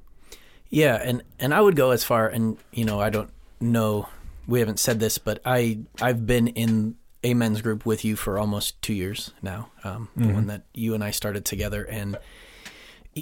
[0.69, 3.30] Yeah, and and I would go as far, and you know, I don't
[3.62, 4.08] know,
[4.47, 8.38] we haven't said this, but I I've been in a men's group with you for
[8.38, 9.69] almost two years now.
[9.84, 10.34] Um, The Mhm.
[10.34, 12.17] one that you and I started together, and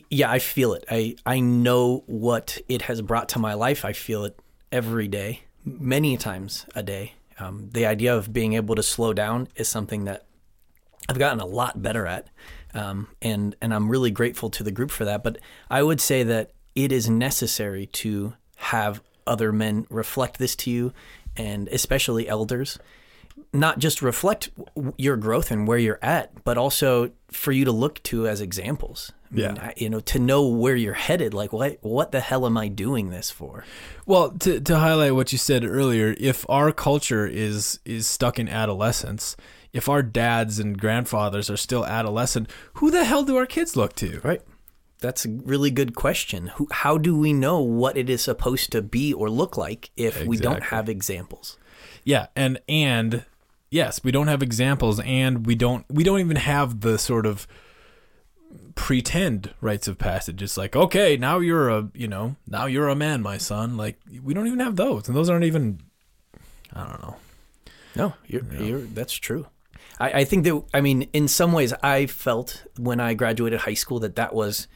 [0.10, 0.86] yeah, I feel it.
[0.90, 3.86] I I know what it has brought to my life.
[3.86, 4.40] I feel it
[4.72, 7.14] every day, many times a day.
[7.40, 10.26] Um, the idea of being able to slow down is something that
[11.10, 12.28] I've gotten a lot better at,
[12.74, 15.24] um, and and I'm really grateful to the group for that.
[15.24, 15.38] But
[15.70, 20.94] I would say that it is necessary to have other men reflect this to you,
[21.38, 22.80] and especially elders,
[23.54, 27.72] not just reflect w- your growth and where you're at, but also for you to
[27.72, 29.12] look to as examples.
[29.32, 29.64] I mean, Yeah.
[29.70, 31.34] I- you know, to know where you're headed.
[31.34, 33.64] Like, what what the hell am I doing this for?
[34.06, 38.48] Well, to to highlight what you said earlier, if our culture is is stuck in
[38.50, 39.36] adolescence,
[39.74, 43.96] if our dads and grandfathers are still adolescent, who the hell do our kids look
[43.96, 44.22] to?
[44.24, 44.42] Right.
[45.00, 46.48] That's a really good question.
[46.56, 50.24] Who, how do we know what it is supposed to be or look like if
[50.26, 51.58] we don't have examples?
[52.06, 53.26] Yeah, and and
[53.70, 57.48] yes, we don't have examples, and we don't we don't even have the sort of
[58.76, 60.42] pretend rites of passage.
[60.42, 63.76] It's like, okay, now you're a you know now you're a man, my son.
[63.78, 65.80] Like we don't even have those, and those aren't even.
[66.74, 67.16] I don't know.
[67.96, 68.62] No, you're, Yeah.
[68.62, 69.46] you're, that's true.
[70.00, 73.74] I, I think that, I mean, in some ways, I felt when I graduated high
[73.74, 74.68] school that that was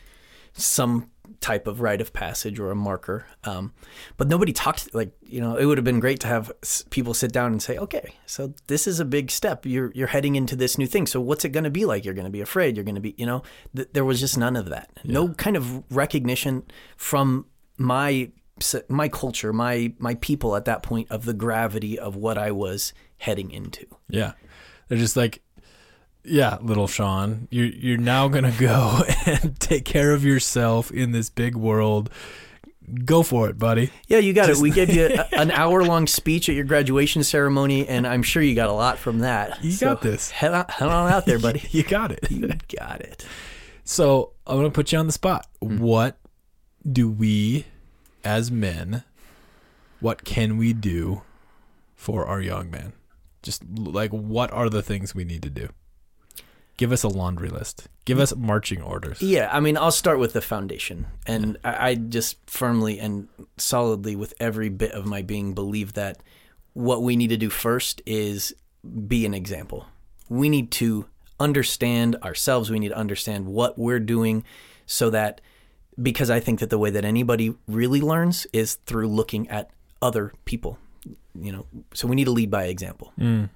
[0.54, 3.26] some type of rite of passage or a marker.
[3.44, 3.74] Um,
[4.18, 6.52] but nobody talked, like, you know, it would have been great to have
[6.90, 9.66] people sit down and say, okay, so this is a big step.
[9.66, 11.06] You're, you're heading into this new thing.
[11.06, 12.06] So what's it going to be like?
[12.06, 12.76] You're going to be afraid.
[12.76, 13.44] You're going to be, you know,
[13.76, 14.90] th- there was just none of that.
[15.04, 16.64] No kind of recognition
[16.96, 17.46] from
[17.78, 18.32] my
[18.90, 22.92] my culture, my my people at that point of the gravity of what I was
[23.20, 23.86] heading into.
[24.10, 24.32] Yeah,
[24.88, 25.42] they're just like,
[26.24, 31.30] yeah, little Shawn, you're you're now gonna go and take care of yourself in this
[31.30, 32.10] big world.
[33.04, 33.92] Go for it, buddy.
[34.08, 34.64] Yeah, you got Just- it.
[34.64, 38.42] We gave you a, an hour long speech at your graduation ceremony, and I'm sure
[38.42, 39.62] you got a lot from that.
[39.62, 40.32] You got this.
[40.32, 41.64] Head on, head on out there, buddy.
[41.72, 42.32] You got it.
[42.32, 42.48] You
[42.80, 43.26] got it.
[43.84, 45.48] So I'm gonna put you on the spot.
[45.62, 45.80] Hmm.
[45.80, 46.18] What
[46.90, 47.66] do we,
[48.24, 49.04] as men,
[50.00, 51.24] what can we do
[51.96, 52.94] for our young man?
[53.48, 55.70] Just like what are the things we need to do?
[56.76, 57.88] Give us a laundry list.
[58.04, 59.22] Give us marching orders.
[59.22, 64.18] Yeah, I mean, I'll start with the foundation, and I, I just firmly and solidly,
[64.18, 66.22] with every bit of my being, believe that
[66.74, 68.54] what we need to do first is
[69.08, 69.86] be an example.
[70.28, 71.06] We need to
[71.40, 72.70] understand ourselves.
[72.70, 74.44] We need to understand what we're doing,
[74.86, 75.40] so that
[76.04, 80.34] because I think that the way that anybody really learns is through looking at other
[80.44, 80.80] people.
[81.40, 83.14] You know, so we need to lead by example.
[83.20, 83.50] Mm.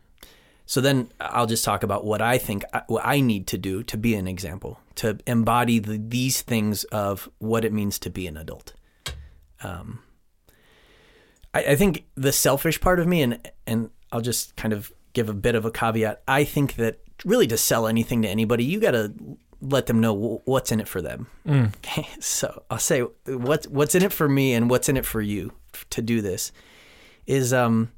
[0.68, 3.84] So then I'll just talk about what I think I- what I need to do
[3.84, 8.28] to be an example, to embody the, these things of what it means to be
[8.28, 8.74] an adult.
[9.64, 10.00] Um,
[11.54, 15.30] I, I think the selfish part of me, and and I'll just kind of give
[15.30, 16.22] a bit of a caveat.
[16.28, 19.14] I think that really to sell anything to anybody, you got to
[19.62, 21.28] let them know wh- what's in it for them.
[21.46, 21.76] Mm.
[21.78, 25.22] Okay, so I'll say what's what's in it for me and what's in it for
[25.22, 25.52] you
[25.90, 26.52] to do this
[27.26, 27.92] is um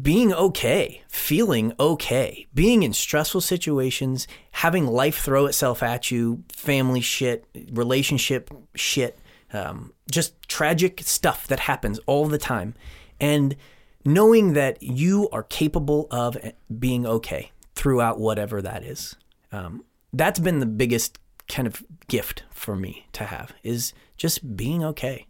[0.00, 7.00] being okay, feeling okay, being in stressful situations, having life throw itself at you, family
[7.00, 9.18] shit, relationship shit,
[9.52, 12.74] um, just tragic stuff that happens all the time,
[13.20, 13.56] and
[14.04, 19.16] knowing that you are capable of eh, being okay throughout whatever that is.
[19.52, 21.18] Um, that's been the biggest
[21.48, 25.25] kind of gift for me to have is just being okay.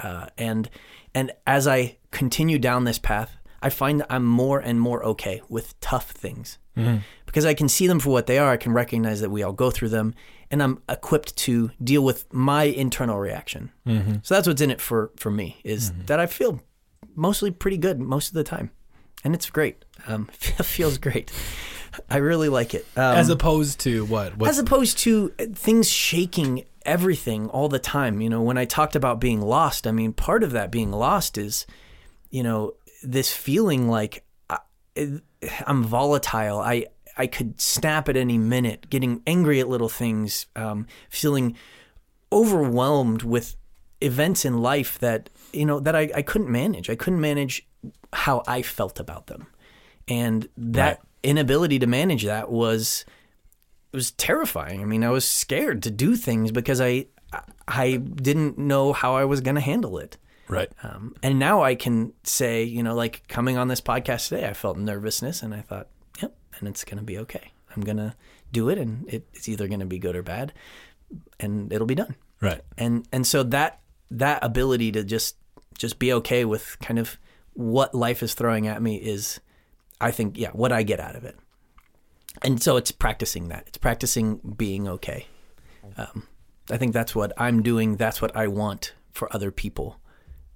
[0.00, 0.68] Uh, and
[1.14, 5.42] and as I continue down this path, I find that I'm more and more okay
[5.48, 6.58] with tough things
[7.26, 8.50] because I can see them for what they are.
[8.50, 10.14] I can recognize that we all go through them,
[10.50, 13.70] and I'm equipped to deal with my internal reaction.
[14.22, 16.60] So that's what's in it for for me is that I feel
[17.14, 18.70] mostly pretty good most of the time,
[19.22, 19.84] and it's great.
[20.06, 21.30] Um, it feels great.
[22.08, 22.86] I really like it.
[22.96, 24.38] Um, As opposed to what?
[24.38, 28.20] What's, as opposed to things shaking everything all the time.
[28.20, 31.38] You know, when I talked about being lost, I mean, part of that being lost
[31.38, 31.66] is
[32.30, 34.58] you know, this feeling like I,
[35.66, 36.58] I'm volatile.
[36.60, 41.56] I I could snap at any minute, getting angry at little things, um, feeling
[42.32, 43.56] overwhelmed with
[44.00, 46.88] events in life that you know that I, I couldn't manage.
[46.88, 47.66] I couldn't manage
[48.12, 49.46] how I felt about them,
[50.08, 51.06] and that Right.
[51.22, 53.04] inability to manage that was
[53.92, 54.80] it was terrifying.
[54.80, 57.06] I mean, I was scared to do things because I
[57.66, 60.16] I didn't know how I was going to handle it.
[60.48, 60.70] Right.
[60.82, 64.52] Um, and now I can say, you know, like coming on this podcast today, I
[64.52, 65.88] felt nervousness and I thought,
[66.20, 67.52] yep, and it's going to be okay.
[67.74, 68.14] I'm going to
[68.52, 70.52] do it and it, it's either going to be good or bad
[71.40, 72.16] and it'll be done.
[72.40, 72.60] Right.
[72.76, 75.36] And, and so that, that ability to just,
[75.78, 77.16] just be okay with kind of
[77.54, 79.40] what life is throwing at me is,
[80.02, 81.38] I think, yeah, what I get out of it.
[82.40, 83.64] And so it's practicing that.
[83.66, 85.26] It's practicing being okay.
[85.96, 86.26] Um,
[86.70, 87.96] I think that's what I'm doing.
[87.96, 90.00] That's what I want for other people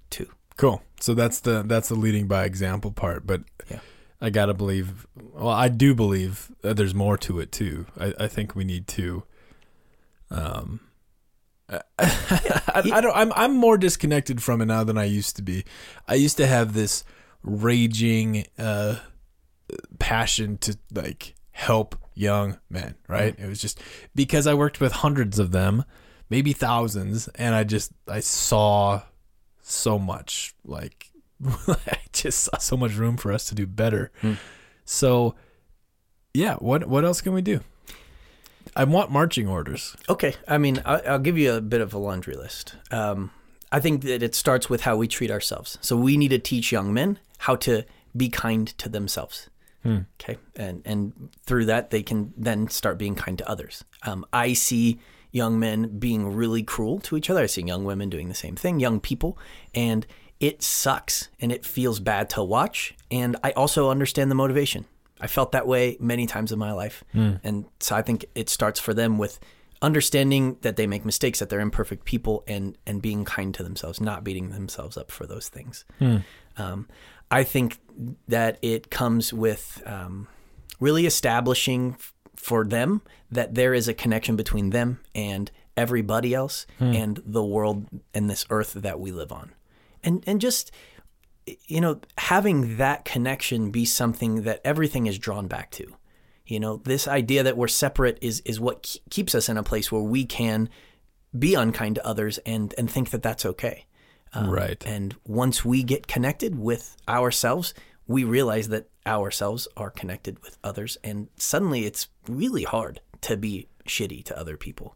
[0.09, 0.29] too.
[0.55, 0.81] Cool.
[0.99, 3.79] So that's the that's the leading by example part, but Yeah.
[4.19, 5.05] I gotta believe.
[5.15, 7.85] Well, I do believe that there's more to it too.
[7.99, 9.23] I, I think we need to.
[10.31, 10.79] Um,
[11.69, 11.81] I,
[12.75, 13.15] I don't.
[13.15, 15.65] I'm I'm more disconnected from it now than I used to be.
[16.07, 17.03] I used to have this
[17.43, 18.95] raging uh,
[19.99, 22.93] passion to like help young men.
[23.07, 23.35] Right.
[23.37, 23.81] It was just
[24.13, 25.83] because I worked with hundreds of them,
[26.29, 29.01] maybe thousands, and I just I saw
[29.63, 31.09] so much like
[31.67, 34.11] I just saw so much room for us to do better.
[34.21, 34.33] Hmm.
[34.85, 35.33] So
[36.31, 37.61] yeah, what what else can we do?
[38.75, 39.95] I want marching orders.
[40.07, 40.35] Okay.
[40.47, 42.75] I mean, I, I'll give you a bit of a laundry list.
[42.91, 43.31] Um,
[43.71, 45.79] I think that it starts with how we treat ourselves.
[45.81, 47.83] So we need to teach young men how to
[48.15, 49.49] be kind to themselves.
[49.87, 50.37] Okay.
[50.55, 53.83] And, and through that, they can then start being kind to others.
[54.03, 54.99] Um, I see
[55.31, 57.41] young men being really cruel to each other.
[57.41, 59.37] I see young women doing the same thing, young people.
[59.73, 60.05] And
[60.39, 62.95] it sucks and it feels bad to watch.
[63.09, 64.85] And I also understand the motivation.
[65.19, 67.03] I felt that way many times in my life.
[67.43, 69.39] And so I think it starts for them with
[69.81, 73.99] understanding that they make mistakes, that they're imperfect people, and, and being kind to themselves,
[73.99, 75.85] not beating themselves up for those things.
[76.57, 76.87] Um,
[77.29, 77.77] I think
[78.27, 80.27] that it comes with um,
[80.79, 86.65] really establishing f- for them that there is a connection between them and everybody else
[86.79, 89.51] and the world and this earth that we live on.
[90.03, 90.71] And, and just
[91.67, 95.95] you know, having that connection be something that everything is drawn back to.
[96.45, 99.63] You know, this idea that we're separate is is what ke- keeps us in a
[99.63, 100.69] place where we can
[101.37, 103.85] be unkind to others and and think that that's okay.
[104.33, 104.83] Um, Right.
[104.85, 107.73] And once we get connected with ourselves,
[108.07, 113.67] we realize that ourselves are connected with others, and suddenly it's really hard to be
[113.85, 114.95] shitty to other people.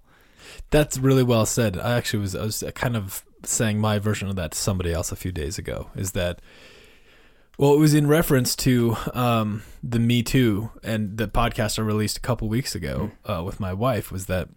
[0.70, 1.78] That's really well said.
[1.78, 5.12] I actually was I was kind of saying my version of that to somebody else
[5.12, 5.90] a few days ago.
[5.96, 6.42] Is that
[7.58, 12.18] well, it was in reference to um, the Me Too and the podcast I released
[12.18, 14.12] a couple weeks ago uh, with my wife.
[14.12, 14.50] Was that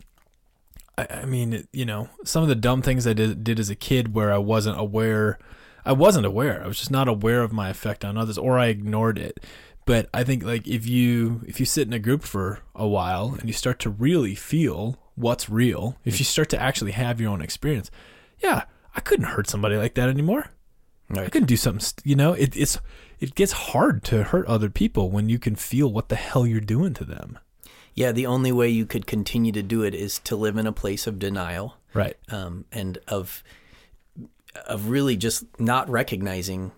[0.97, 3.75] I, I mean, you know, some of the dumb things I did, did as a
[3.75, 5.39] kid where I wasn't aware.
[5.85, 6.63] I wasn't aware.
[6.63, 9.45] I was just not aware of my effect on others, or I ignored it.
[9.87, 13.37] But I think like if you if you sit in a group for a while
[13.39, 17.31] and you start to really feel what's real, if you start to actually have your
[17.31, 17.91] own experience,
[18.39, 18.65] yeah,
[18.97, 20.47] I couldn't hurt somebody like that anymore.
[21.11, 21.81] I couldn't do something.
[21.81, 22.79] st- You know, it, it's
[23.21, 26.61] it gets hard to hurt other people when you can feel what the hell you're
[26.61, 27.39] doing to them.
[27.95, 30.73] Yeah, the only way you could continue to do it is to live in a
[30.73, 32.17] place of denial Right.
[32.29, 33.43] um, and of
[34.67, 36.71] of really just not recognizing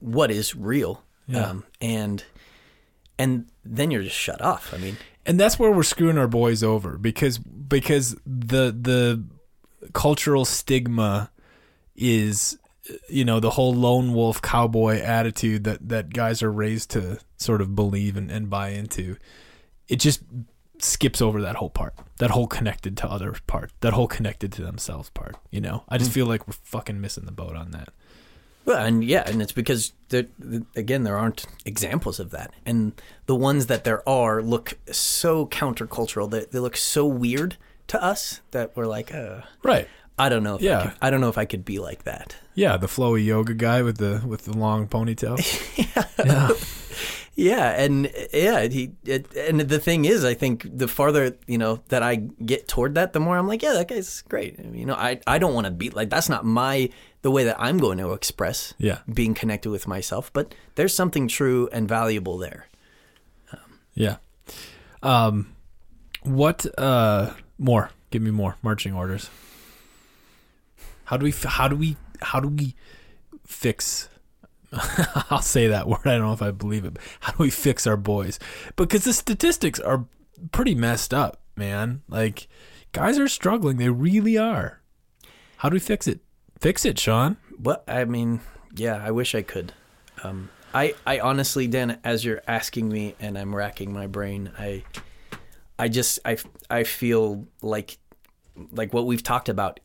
[0.00, 1.50] what is real, Yeah.
[1.50, 2.24] um, and
[3.18, 4.72] and then you're just shut off.
[4.74, 9.24] I mean, and that's where we're screwing our boys over because because the the
[9.92, 11.30] cultural stigma
[11.96, 12.58] is
[13.08, 17.60] you know the whole lone wolf cowboy attitude that that guys are raised to sort
[17.60, 19.16] of believe and, and buy into
[19.88, 20.22] it just
[20.78, 21.94] skips over that whole part.
[22.18, 23.72] That whole connected to other part.
[23.80, 25.84] That whole connected to themselves part you know?
[25.88, 27.88] I just feel like we're fucking missing the boat on that.
[28.64, 30.24] Well, and yeah, and it's because there,
[30.74, 32.92] again there aren't examples of that, and
[33.26, 36.30] the ones that there are look so countercultural.
[36.30, 37.56] They they look so weird
[37.88, 39.86] to us that we're like, uh, right.
[40.18, 40.54] I don't know.
[40.54, 40.78] If Yeah.
[40.78, 42.36] I, could, I don't know if I could be like that.
[42.54, 45.36] yeah the flowy yoga guy with the with the long ponytail.
[45.76, 46.04] Yeah.
[46.24, 46.48] Yeah,
[47.36, 52.02] and yeah, he it, and the thing is, I think the farther you know that
[52.02, 54.58] I get toward that, the more I'm like, yeah, that guy's great.
[54.58, 56.90] You know, I I don't want to be like that's not my
[57.22, 61.26] the way that I'm going to express yeah being connected with myself, but there's something
[61.26, 62.68] true and valuable there.
[63.94, 64.16] Yeah.
[65.02, 65.54] Um,
[66.22, 67.90] what uh more?
[68.10, 69.30] Give me more marching orders.
[71.04, 71.32] How do we?
[71.32, 71.96] How do we?
[72.22, 72.74] How do we
[73.46, 74.08] fix?
[75.30, 76.00] I'll say that word.
[76.04, 76.98] I don't know if I believe it.
[77.20, 78.38] How do we fix our boys?
[78.76, 80.06] Because the statistics are
[80.52, 82.02] pretty messed up, man.
[82.08, 82.48] Like
[82.92, 83.76] guys are struggling.
[83.76, 84.80] They really are.
[85.58, 86.20] How do we fix it?
[86.58, 87.36] Fix it, Shawn.
[87.58, 88.40] What I mean,
[88.74, 89.72] yeah, I wish I could.
[90.22, 94.82] Um, I, I honestly, Dan, as you're asking me and I'm racking my brain, I,
[95.78, 96.36] I just, I,
[96.68, 97.98] I feel like,
[98.72, 99.80] like what we've talked about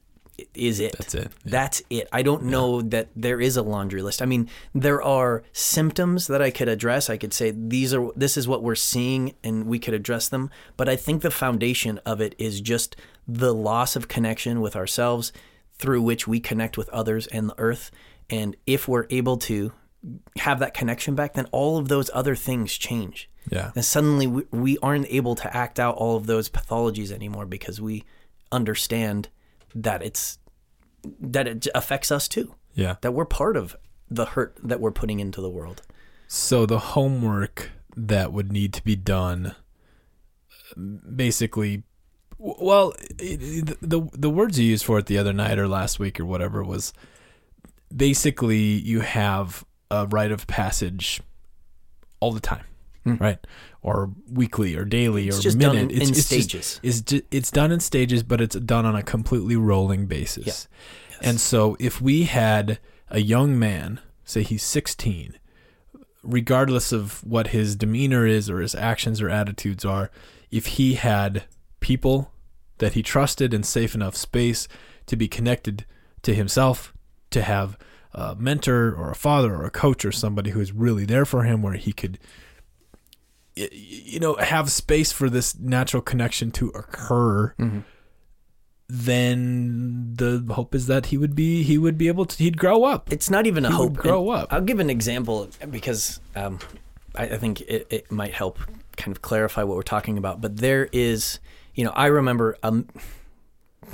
[0.54, 0.96] is it.
[0.98, 1.32] That's it.
[1.44, 1.52] Yeah.
[1.52, 2.08] That's it.
[2.12, 4.22] I don't know that there is a laundry list.
[4.22, 7.10] I mean, there are symptoms that I could address.
[7.10, 10.50] I could say these are this is what we're seeing and we could address them,
[10.78, 12.96] but I think the foundation of it is just
[13.28, 15.32] the loss of connection with ourselves
[15.74, 17.92] through which we connect with others and the earth.
[18.30, 19.72] And if we're able to
[20.38, 23.30] have that connection back, then all of those other things change.
[23.50, 23.72] Yeah.
[23.76, 27.82] And suddenly we, we aren't able to act out all of those pathologies anymore because
[27.82, 28.04] we
[28.52, 29.30] understand
[29.76, 30.40] that it's
[31.20, 32.56] that it affects us too.
[32.74, 32.96] Yeah.
[33.02, 33.76] That we're part of
[34.10, 35.82] the hurt that we're putting into the world.
[36.28, 39.56] So the homework that would need to be done
[41.16, 41.84] basically
[42.38, 46.20] well it, the the words you used for it the other night or last week
[46.20, 46.94] or whatever was
[47.94, 51.22] basically you have a rite of passage
[52.20, 52.64] all the time
[53.06, 53.20] Mm.
[53.20, 53.40] right
[53.82, 56.80] or weekly or daily It's or just minute done in, it's, in it's just- stages.
[56.84, 60.46] is ju- it's done in stages, but it's done on a completely rolling basis.
[60.48, 60.68] Yes,
[61.22, 62.80] And so if we had
[63.10, 65.36] a young man, say he's 16,
[66.24, 70.12] regardless of what his demeanor is or his actions or attitudes are,
[70.52, 71.44] if he had
[71.80, 72.32] people
[72.80, 74.68] that he trusted in safe enough space
[75.06, 75.86] to be connected
[76.24, 76.94] to himself,
[77.32, 77.78] to have
[78.14, 81.44] a mentor or a father or a coach or somebody who is really there for
[81.44, 82.18] him where he could
[83.72, 87.84] you know have space for this natural connection to occur Mhm.
[88.88, 92.84] then the hope is that he would be he would be able to he'd grow
[92.84, 93.94] up It's not even a He hope.
[93.98, 94.54] grow And up.
[94.54, 96.60] I'll give an example because um,
[97.16, 98.58] I, I think it, it might help
[98.98, 100.42] kind of clarify what we're talking about.
[100.42, 101.40] But there is,
[101.76, 102.88] you know, I remember um,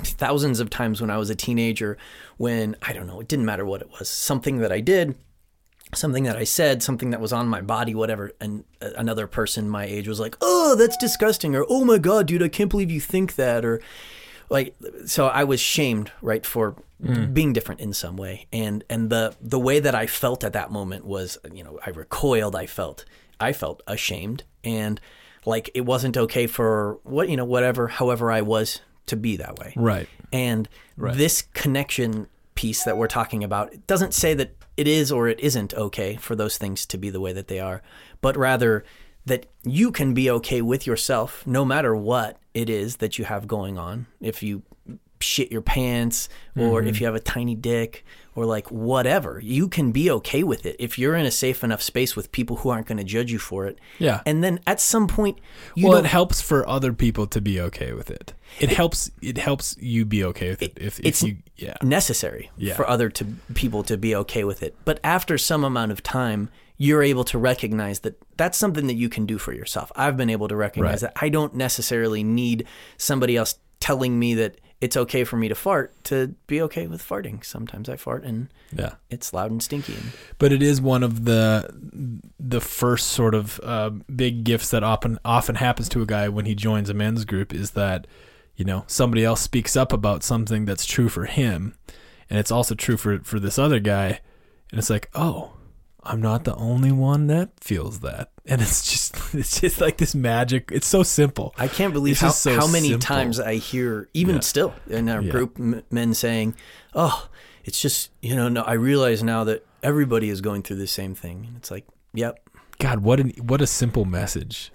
[0.02, 1.96] thousands of times when I was a teenager
[2.38, 5.14] when, I don't know, it didn't matter what it was, something that I did,
[5.94, 9.68] something that I said, something that was on my body, whatever, and uh, another person
[9.68, 12.90] my age was like, "Oh, that's disgusting," or "Oh my god, dude, I can't believe
[12.90, 13.80] you think that," or
[14.50, 14.74] like
[15.06, 16.76] so I was shamed, right, for
[17.32, 18.46] being different in some way.
[18.52, 21.90] And and the the way that I felt at that moment was, you know, I
[21.90, 23.04] recoiled, I felt
[23.38, 25.00] I felt ashamed and
[25.44, 29.58] like it wasn't okay for what, you know, whatever however I was to be that
[29.58, 29.74] way.
[29.76, 35.10] right And this connection piece that we're talking about it doesn't say that it is
[35.10, 37.82] or it isn't okay for those things to be the way that they are,
[38.20, 38.84] but rather
[39.24, 43.46] that you can be okay with yourself no matter what it is that you have
[43.46, 44.06] going on.
[44.20, 44.62] If you
[45.20, 47.00] shit your pants or if mm-hmm.
[47.00, 48.04] you have a tiny dick
[48.36, 51.82] or like whatever, you can be okay with it if you're in a safe enough
[51.82, 53.78] space with people who aren't going to judge you for it.
[53.98, 54.20] Yeah.
[54.26, 55.38] And then at some point
[55.74, 59.38] you well it helps for other people to be okay with it it helps it
[59.38, 62.76] helps you be okay with it if, if it's- you yeah necessary Yeah.
[62.76, 63.24] for other to
[63.54, 64.76] people to be okay with it.
[64.84, 69.08] But after some amount of time, you're able to recognize that that's something that you
[69.08, 69.90] can do for yourself.
[69.96, 71.14] I've been able to recognize Right.
[71.14, 72.66] that I don't necessarily need
[72.98, 77.02] somebody else telling me that it's okay for me to fart to be okay with
[77.02, 77.44] farting.
[77.44, 79.94] Sometimes I fart and yeah it's loud and stinky.
[79.94, 81.70] And but it is one of the
[82.38, 86.44] the first sort of uh, big gifts that often often happens to a guy when
[86.44, 88.06] he joins a men's group is that
[88.56, 91.74] you know somebody else speaks up about something that's true for him
[92.28, 94.20] and it's also true for for this other guy
[94.70, 95.55] and it's like oh
[96.06, 100.14] I'm not the only one that feels that and it's just it's just like this
[100.14, 103.04] magic it's so simple I can't believe how, so how many simple.
[103.04, 104.40] times I hear, even Yeah.
[104.40, 105.30] still in our Yeah.
[105.30, 106.54] group, m- men saying,
[106.94, 107.28] "Oh,
[107.64, 111.14] it's just you know, no, I realize now that everybody is going through the same
[111.14, 111.84] thing." And it's like,
[112.14, 112.38] yep,
[112.78, 114.70] God what an what a simple message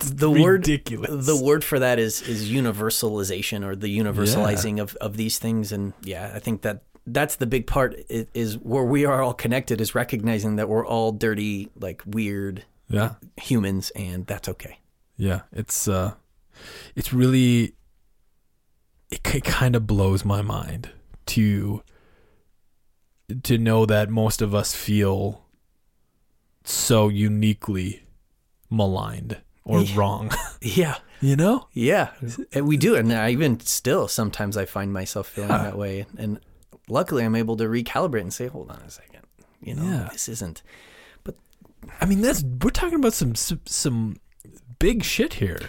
[0.00, 5.16] the word ridiculous the word for that is is universalization or the universalizing of, of
[5.16, 9.22] these things and yeah i think that that's the big part is where we are
[9.22, 14.78] all connected is recognizing that we're all dirty like weird yeah humans and that's okay
[15.16, 16.14] Yeah, it's uh,
[16.94, 17.74] it's really
[19.10, 20.90] it, it kind of blows my mind
[21.26, 21.82] to
[23.42, 25.44] to know that most of us feel
[26.64, 28.02] so uniquely
[28.70, 29.96] maligned or Yeah.
[29.96, 30.30] wrong.
[30.60, 31.68] yeah you know?
[31.72, 32.10] yeah
[32.52, 35.62] and we do and I even still sometimes i find myself feeling Yeah.
[35.64, 36.40] that way and
[36.88, 39.22] luckily i'm able to recalibrate and say hold on a second
[39.60, 40.08] you know Yeah.
[40.12, 40.62] this isn't
[41.24, 41.36] But
[42.00, 44.16] I mean, that's we're talking about some some, some
[44.78, 45.60] big shit here.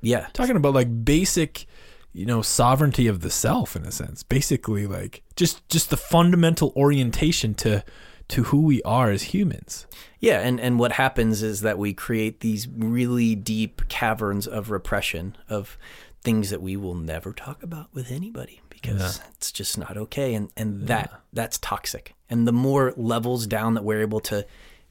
[0.00, 1.66] yeah Talking about like basic
[2.12, 6.72] you know sovereignty of the self in a sense basically like just just the fundamental
[6.76, 7.84] orientation to
[8.28, 9.86] to who we are as humans.
[10.18, 15.36] Yeah, and, and what happens is that we create these really deep caverns of repression
[15.48, 15.78] of
[16.22, 18.60] things that we will never talk about with anybody
[18.94, 22.14] because it's just not okay and, and that that's toxic.
[22.28, 24.46] And the more levels down that we're able to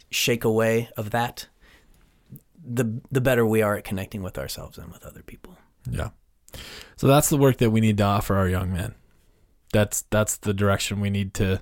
[0.10, 1.48] shake away of that,
[2.66, 5.58] the the better we are at connecting with ourselves and with other people.
[5.90, 6.10] Yeah.
[6.96, 8.96] So that's the work that we need to offer our young men.
[9.74, 11.62] That's that's the direction we need to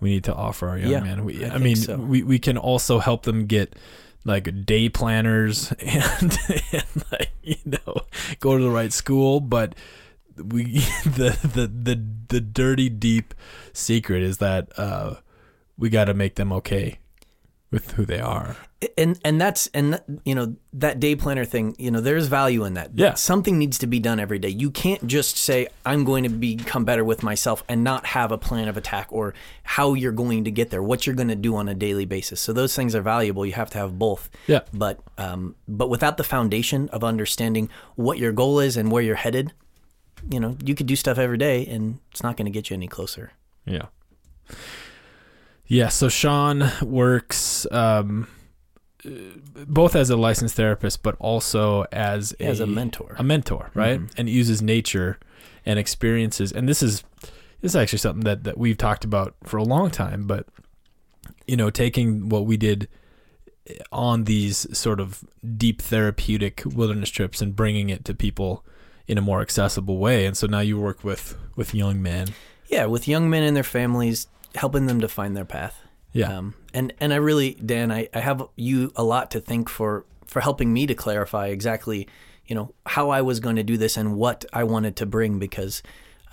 [0.00, 1.24] we need to offer our young Yeah, men.
[1.24, 1.96] We, I I, mean, so.
[1.96, 3.74] we, we can also help them get
[4.24, 6.38] like day planners and,
[6.72, 8.02] and like you know
[8.40, 9.74] go to the right school, but
[10.36, 10.64] we
[11.04, 13.34] the the the the dirty deep
[13.72, 15.16] secret is that uh,
[15.78, 16.98] we got to make them okay
[17.70, 18.56] with who they are.
[18.98, 22.74] and and that's and you know that day planner thing you know there's value in
[22.74, 23.14] that Yeah.
[23.14, 26.84] something needs to be done every day you can't just say i'm going to become
[26.84, 29.32] better with myself and not have a plan of attack or
[29.62, 32.40] how you're going to get there what you're going to do on a daily basis
[32.42, 34.60] so those things are valuable you have to have both Yeah.
[34.74, 39.16] but um but without the foundation of understanding what your goal is and where you're
[39.16, 39.54] headed
[40.30, 42.74] you know you could do stuff every day and it's not going to get you
[42.74, 43.32] any closer
[43.66, 43.86] Yeah.
[45.66, 48.28] Yeah, so Shawn works um,
[49.66, 54.00] both as a licensed therapist, but also as a, as a mentor a mentor, right?
[54.16, 55.18] And uses nature
[55.64, 56.52] and experiences.
[56.52, 57.02] And this is
[57.60, 60.26] this is actually something that that we've talked about for a long time.
[60.26, 60.46] But
[61.46, 62.88] you know, taking what we did
[63.90, 65.24] on these sort of
[65.56, 68.64] deep therapeutic wilderness trips and bringing it to people
[69.06, 70.26] in a more accessible way.
[70.26, 72.28] And so now you work with with young men.
[72.68, 75.76] yeah with young men and their families helping them to find their path
[76.12, 76.38] Yeah.
[76.38, 80.04] Um, and and I really, Dan, I, I have you a lot to thank for
[80.26, 82.08] for helping me to clarify exactly,
[82.46, 85.38] you know, how I was going to do this and what I wanted to bring
[85.38, 85.82] because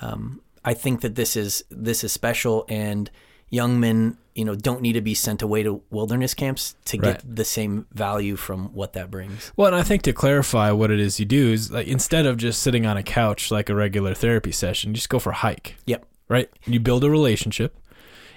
[0.01, 3.09] um, I think that this is this is special and
[3.51, 7.05] young men, you know, don't need to be sent away to wilderness camps to get
[7.23, 7.35] Right.
[7.35, 9.51] the same value from what that brings.
[9.57, 12.37] Well, and I think to clarify what it is you do is like instead of
[12.37, 15.75] just sitting on a couch like a regular therapy session, just go for a hike,
[15.85, 16.05] Yep.
[16.29, 16.49] right?
[16.65, 17.77] You build a relationship,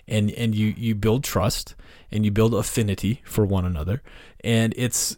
[0.09, 1.75] and and you you build trust,
[2.11, 4.03] and you build affinity for one another,
[4.43, 5.17] and it's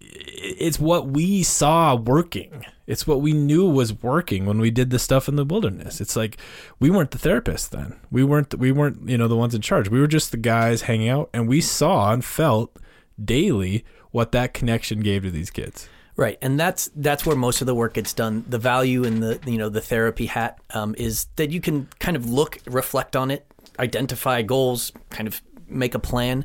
[0.00, 2.64] it's what we saw working.
[2.86, 6.00] It's what we knew was working when we did the stuff in the wilderness.
[6.00, 6.38] It's like
[6.80, 7.98] we weren't the therapists then.
[8.10, 9.88] We weren't we weren't, you know, the ones in charge.
[9.88, 12.76] We were just the guys hanging out and we saw and felt
[13.22, 15.88] daily what that connection gave to these kids.
[16.16, 18.44] Right, and that's that's where most of the work gets done.
[18.48, 22.16] The value in the you know the therapy hat um, is that you can kind
[22.16, 23.46] of look, reflect on it,
[23.78, 26.44] identify goals, kind of make a plan.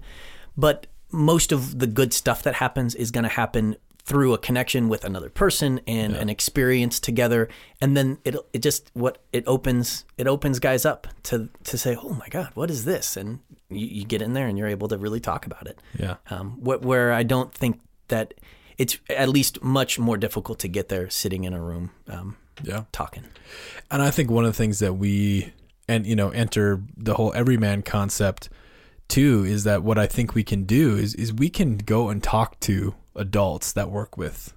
[0.55, 4.89] But most of the good stuff that happens is going to happen through a connection
[4.89, 7.47] with another person and an experience together,
[7.79, 11.95] and then it it just what it opens it opens guys up to to say,
[11.95, 13.15] oh my god, what is this?
[13.15, 13.39] And
[13.69, 16.15] you, you get in there and you're able to really talk about it Yeah.
[16.29, 18.33] um, wh- where I don't think that
[18.77, 22.83] it's at least much more difficult to get there sitting in a room um, Yeah.
[22.91, 23.23] talking.
[23.89, 25.53] And I think one of the things that we
[25.87, 28.49] and you know enter the whole Evryman concept
[29.07, 32.21] too is that what I think we can do is is we can go and
[32.23, 34.53] talk to adults that work with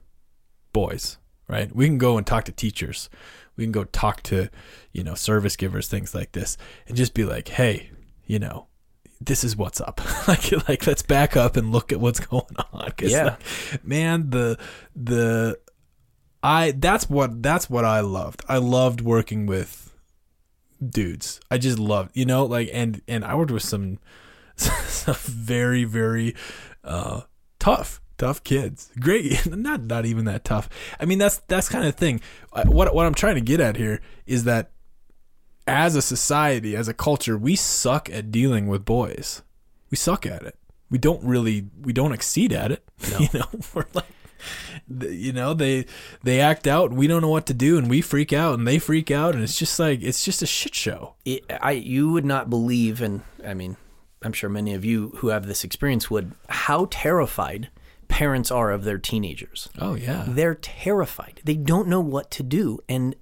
[0.72, 1.18] boys,
[1.48, 1.74] right?
[1.74, 3.08] We can go and talk to teachers.
[3.56, 4.48] We can go talk to,
[4.92, 7.90] you know, service givers, things like this, and just be like, hey,
[8.26, 8.66] you know,
[9.20, 10.00] this is what's up.
[10.28, 12.90] like, like let's back up and look at what's going on.
[12.96, 13.36] 'Cause, Yeah.
[13.72, 14.58] like, man, the
[14.94, 15.58] the
[16.42, 18.42] I that's what that's what I loved.
[18.48, 19.94] I loved working with
[20.86, 21.40] dudes.
[21.50, 23.98] I just loved, you know, like and and I worked with some some
[25.06, 26.34] very very
[26.84, 27.22] uh
[27.58, 28.90] tough tough kids.
[28.98, 30.68] Great, not not even that tough.
[30.98, 32.20] I mean, that's that's kind of thing.
[32.64, 34.70] What what I'm trying to get at here is that
[35.66, 39.42] as a society, as a culture, we suck at dealing with boys.
[39.90, 40.56] We suck at it.
[40.90, 42.82] We don't really we don't exceed at it.
[43.20, 44.04] You know, we're like
[44.88, 45.86] you know they
[46.22, 48.68] they act out and we don't know what to do and we freak out and
[48.68, 52.12] they freak out and it's just like it's just a shit show It, I you
[52.12, 53.76] would not believe, and I mean,
[54.22, 57.68] I'm sure many of you who have this experience would, how terrified
[58.08, 59.68] parents are of their teenagers.
[59.78, 61.40] oh yeah They're terrified.
[61.44, 63.14] They don't know what to do, and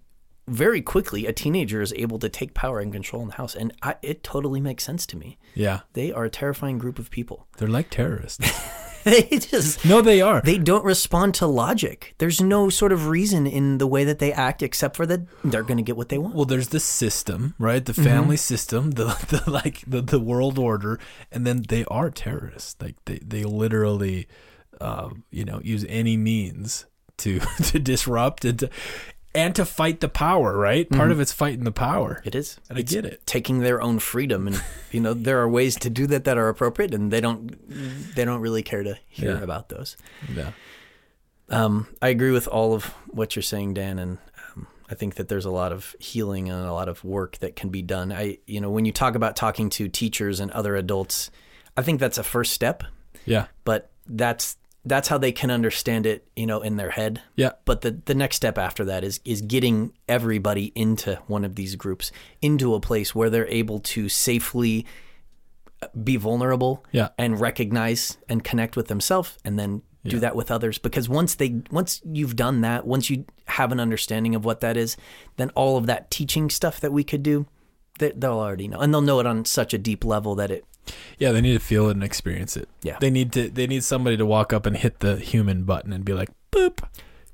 [0.47, 3.73] very quickly, a teenager is able to take power and control in the house, and
[3.83, 5.39] I, it totally makes sense to me.
[5.55, 7.47] yeah They are a terrifying group of people.
[7.57, 8.47] they're like terrorists
[9.11, 12.15] they just no they are they don't respond to logic.
[12.19, 15.63] There's no sort of reason in the way that they act except for that they're
[15.63, 16.35] going to get what they want.
[16.35, 20.99] well there's the system right the family system the, the like the, the world order
[21.31, 24.27] and then they are terrorists like they they literally
[24.81, 26.87] uh, you know use any means
[27.19, 28.71] to to disrupt and to,
[29.35, 30.89] and to fight the power, right?
[30.89, 31.13] Part Mhm.
[31.13, 32.23] of it's fighting the power.
[32.25, 32.59] It is.
[32.69, 33.27] And I get it.
[33.27, 34.63] Taking their own freedom, and
[34.93, 38.25] you know there are ways to do that that are appropriate, and they don't they
[38.25, 39.43] don't really care to hear Yeah.
[39.43, 39.97] about those.
[40.35, 40.53] Yeah.
[41.51, 44.19] Um, I agree with all of what you're saying, Dan, and
[44.57, 47.55] um, I think that there's a lot of healing and a lot of work that
[47.55, 48.13] can be done.
[48.13, 51.31] I, you know, when you talk about talking to teachers and other adults,
[51.77, 52.83] I think that's a first step,
[53.27, 53.47] Yeah.
[53.65, 54.57] but that's
[54.87, 57.23] that's how they can understand it, you know, in their head.
[57.37, 57.53] Yeah.
[57.65, 61.77] But the the next step after that is is getting everybody into one of these
[61.77, 62.13] groups,
[62.43, 64.85] into a place where they're able to safely
[65.83, 67.09] uh, be vulnerable Yeah.
[67.19, 71.63] and recognize and connect with themselves and then do that with others because once they
[71.71, 74.99] once you've done that once you have an understanding of what that is
[75.39, 77.47] then all of that teaching stuff that we could do
[77.99, 80.63] they, they'll already know and they'll know it on such a deep level that it
[81.19, 82.69] Yeah, they need to feel it and experience it.
[82.83, 82.99] Yeah.
[83.01, 86.05] They need to they need somebody to walk up and hit the human button and
[86.05, 86.81] be like, boop.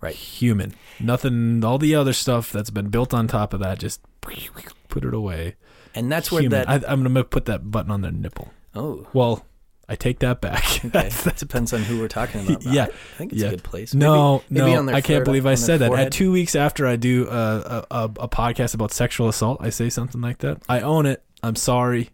[0.00, 0.14] Right.
[0.14, 0.74] Human.
[0.98, 5.14] Nothing all the other stuff that's been built on top of that, just put it
[5.14, 5.56] away.
[5.94, 6.64] and that's where Human.
[6.66, 8.52] that I, I'm gonna put that button on their nipple.
[8.74, 9.44] oh Well,
[9.88, 10.64] I take that back.
[10.76, 12.84] okay That's- that depends on who we're talking about Yeah.
[12.84, 13.48] I think it's Yeah.
[13.48, 15.92] a good place no, maybe, maybe no, on their I can't believe I said that.
[15.92, 19.70] At two weeks after I do a, a, a, a podcast about sexual assault, I
[19.70, 20.62] say something like that.
[20.68, 21.22] I own it.
[21.42, 22.10] I'm sorry.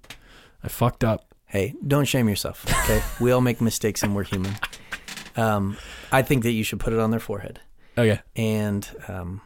[0.66, 1.34] I fucked up.
[1.46, 4.54] hey don't shame yourself okay we all make mistakes and we're human
[5.36, 5.76] um,
[6.10, 7.60] I think that you should put it on their forehead
[7.98, 8.20] Okay.
[8.34, 9.40] and um,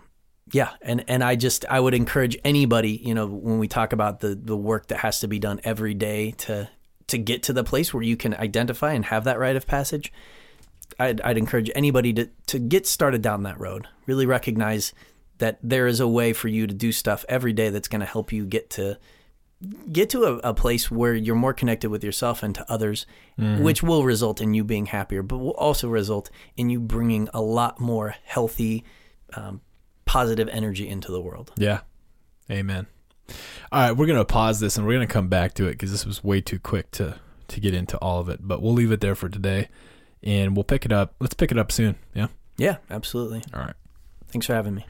[0.52, 4.18] yeah and and i just i would encourage anybody you know when we talk about
[4.20, 6.68] the the work that has to be done every day to
[7.06, 10.12] to get to the place where you can identify and have that rite of passage
[10.98, 14.92] i'd, I'd encourage anybody to to get started down that road really recognize
[15.38, 18.06] that there is a way for you to do stuff every day that's going to
[18.06, 18.98] help you get to
[19.92, 23.06] get to a, a place where you're more connected with yourself and to others
[23.36, 27.40] which will result in you being happier but will also result in you bringing a
[27.40, 28.84] lot more healthy
[29.34, 29.60] um,
[30.04, 31.80] positive energy into the world Yeah.
[32.50, 32.86] Amen.
[33.70, 36.04] All right, we're gonna pause this and we're gonna come back to it because this
[36.04, 38.40] was way too quick to to get into all of it.
[38.42, 39.68] But we'll leave it there for today,
[40.22, 41.14] and we'll pick it up.
[41.20, 41.94] Let's pick it up soon.
[42.12, 42.26] Yeah.
[42.56, 43.74] yeah absolutely All right.
[44.28, 44.84] thanks for having me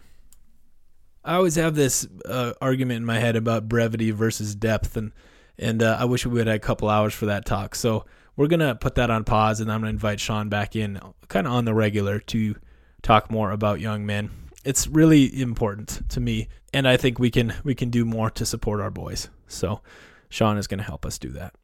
[1.25, 5.13] I always have this uh, argument in my head about brevity versus depth, and
[5.59, 7.75] and uh, I wish we have a couple hours for that talk.
[7.75, 8.07] So
[8.37, 10.99] we're gonna put that on pause, and I'm gonna invite Shawn back in,
[11.29, 12.55] kind of on the regular, to
[13.03, 14.31] talk more about young men.
[14.65, 18.47] It's really important to me, and I think we can we can do more to
[18.47, 19.29] support our boys.
[19.47, 19.83] So
[20.31, 21.55] Shawn is gonna help us do that.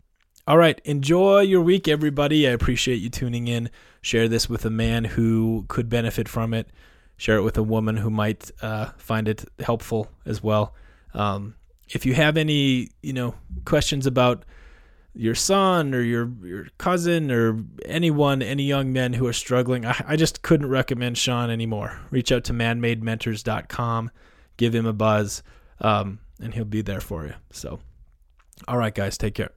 [0.47, 2.47] All right, enjoy your week, everybody.
[2.47, 3.71] I appreciate you tuning in.
[4.01, 6.69] Share this with a man who could benefit from it
[7.17, 10.75] share it with a woman who might uh, find it helpful as well.
[11.15, 11.55] Um,
[11.89, 14.45] if you have any, you know, questions about
[15.15, 20.05] your son or your your cousin or anyone, any young men who are struggling, I,
[20.07, 21.99] I just couldn't recommend Shawn anymore.
[22.11, 24.11] Reach out to manmadementors.com,
[24.57, 25.43] give him a buzz,
[25.81, 27.35] um, and he'll be there for you.
[27.51, 27.81] So,
[28.69, 29.56] all right, guys, take care.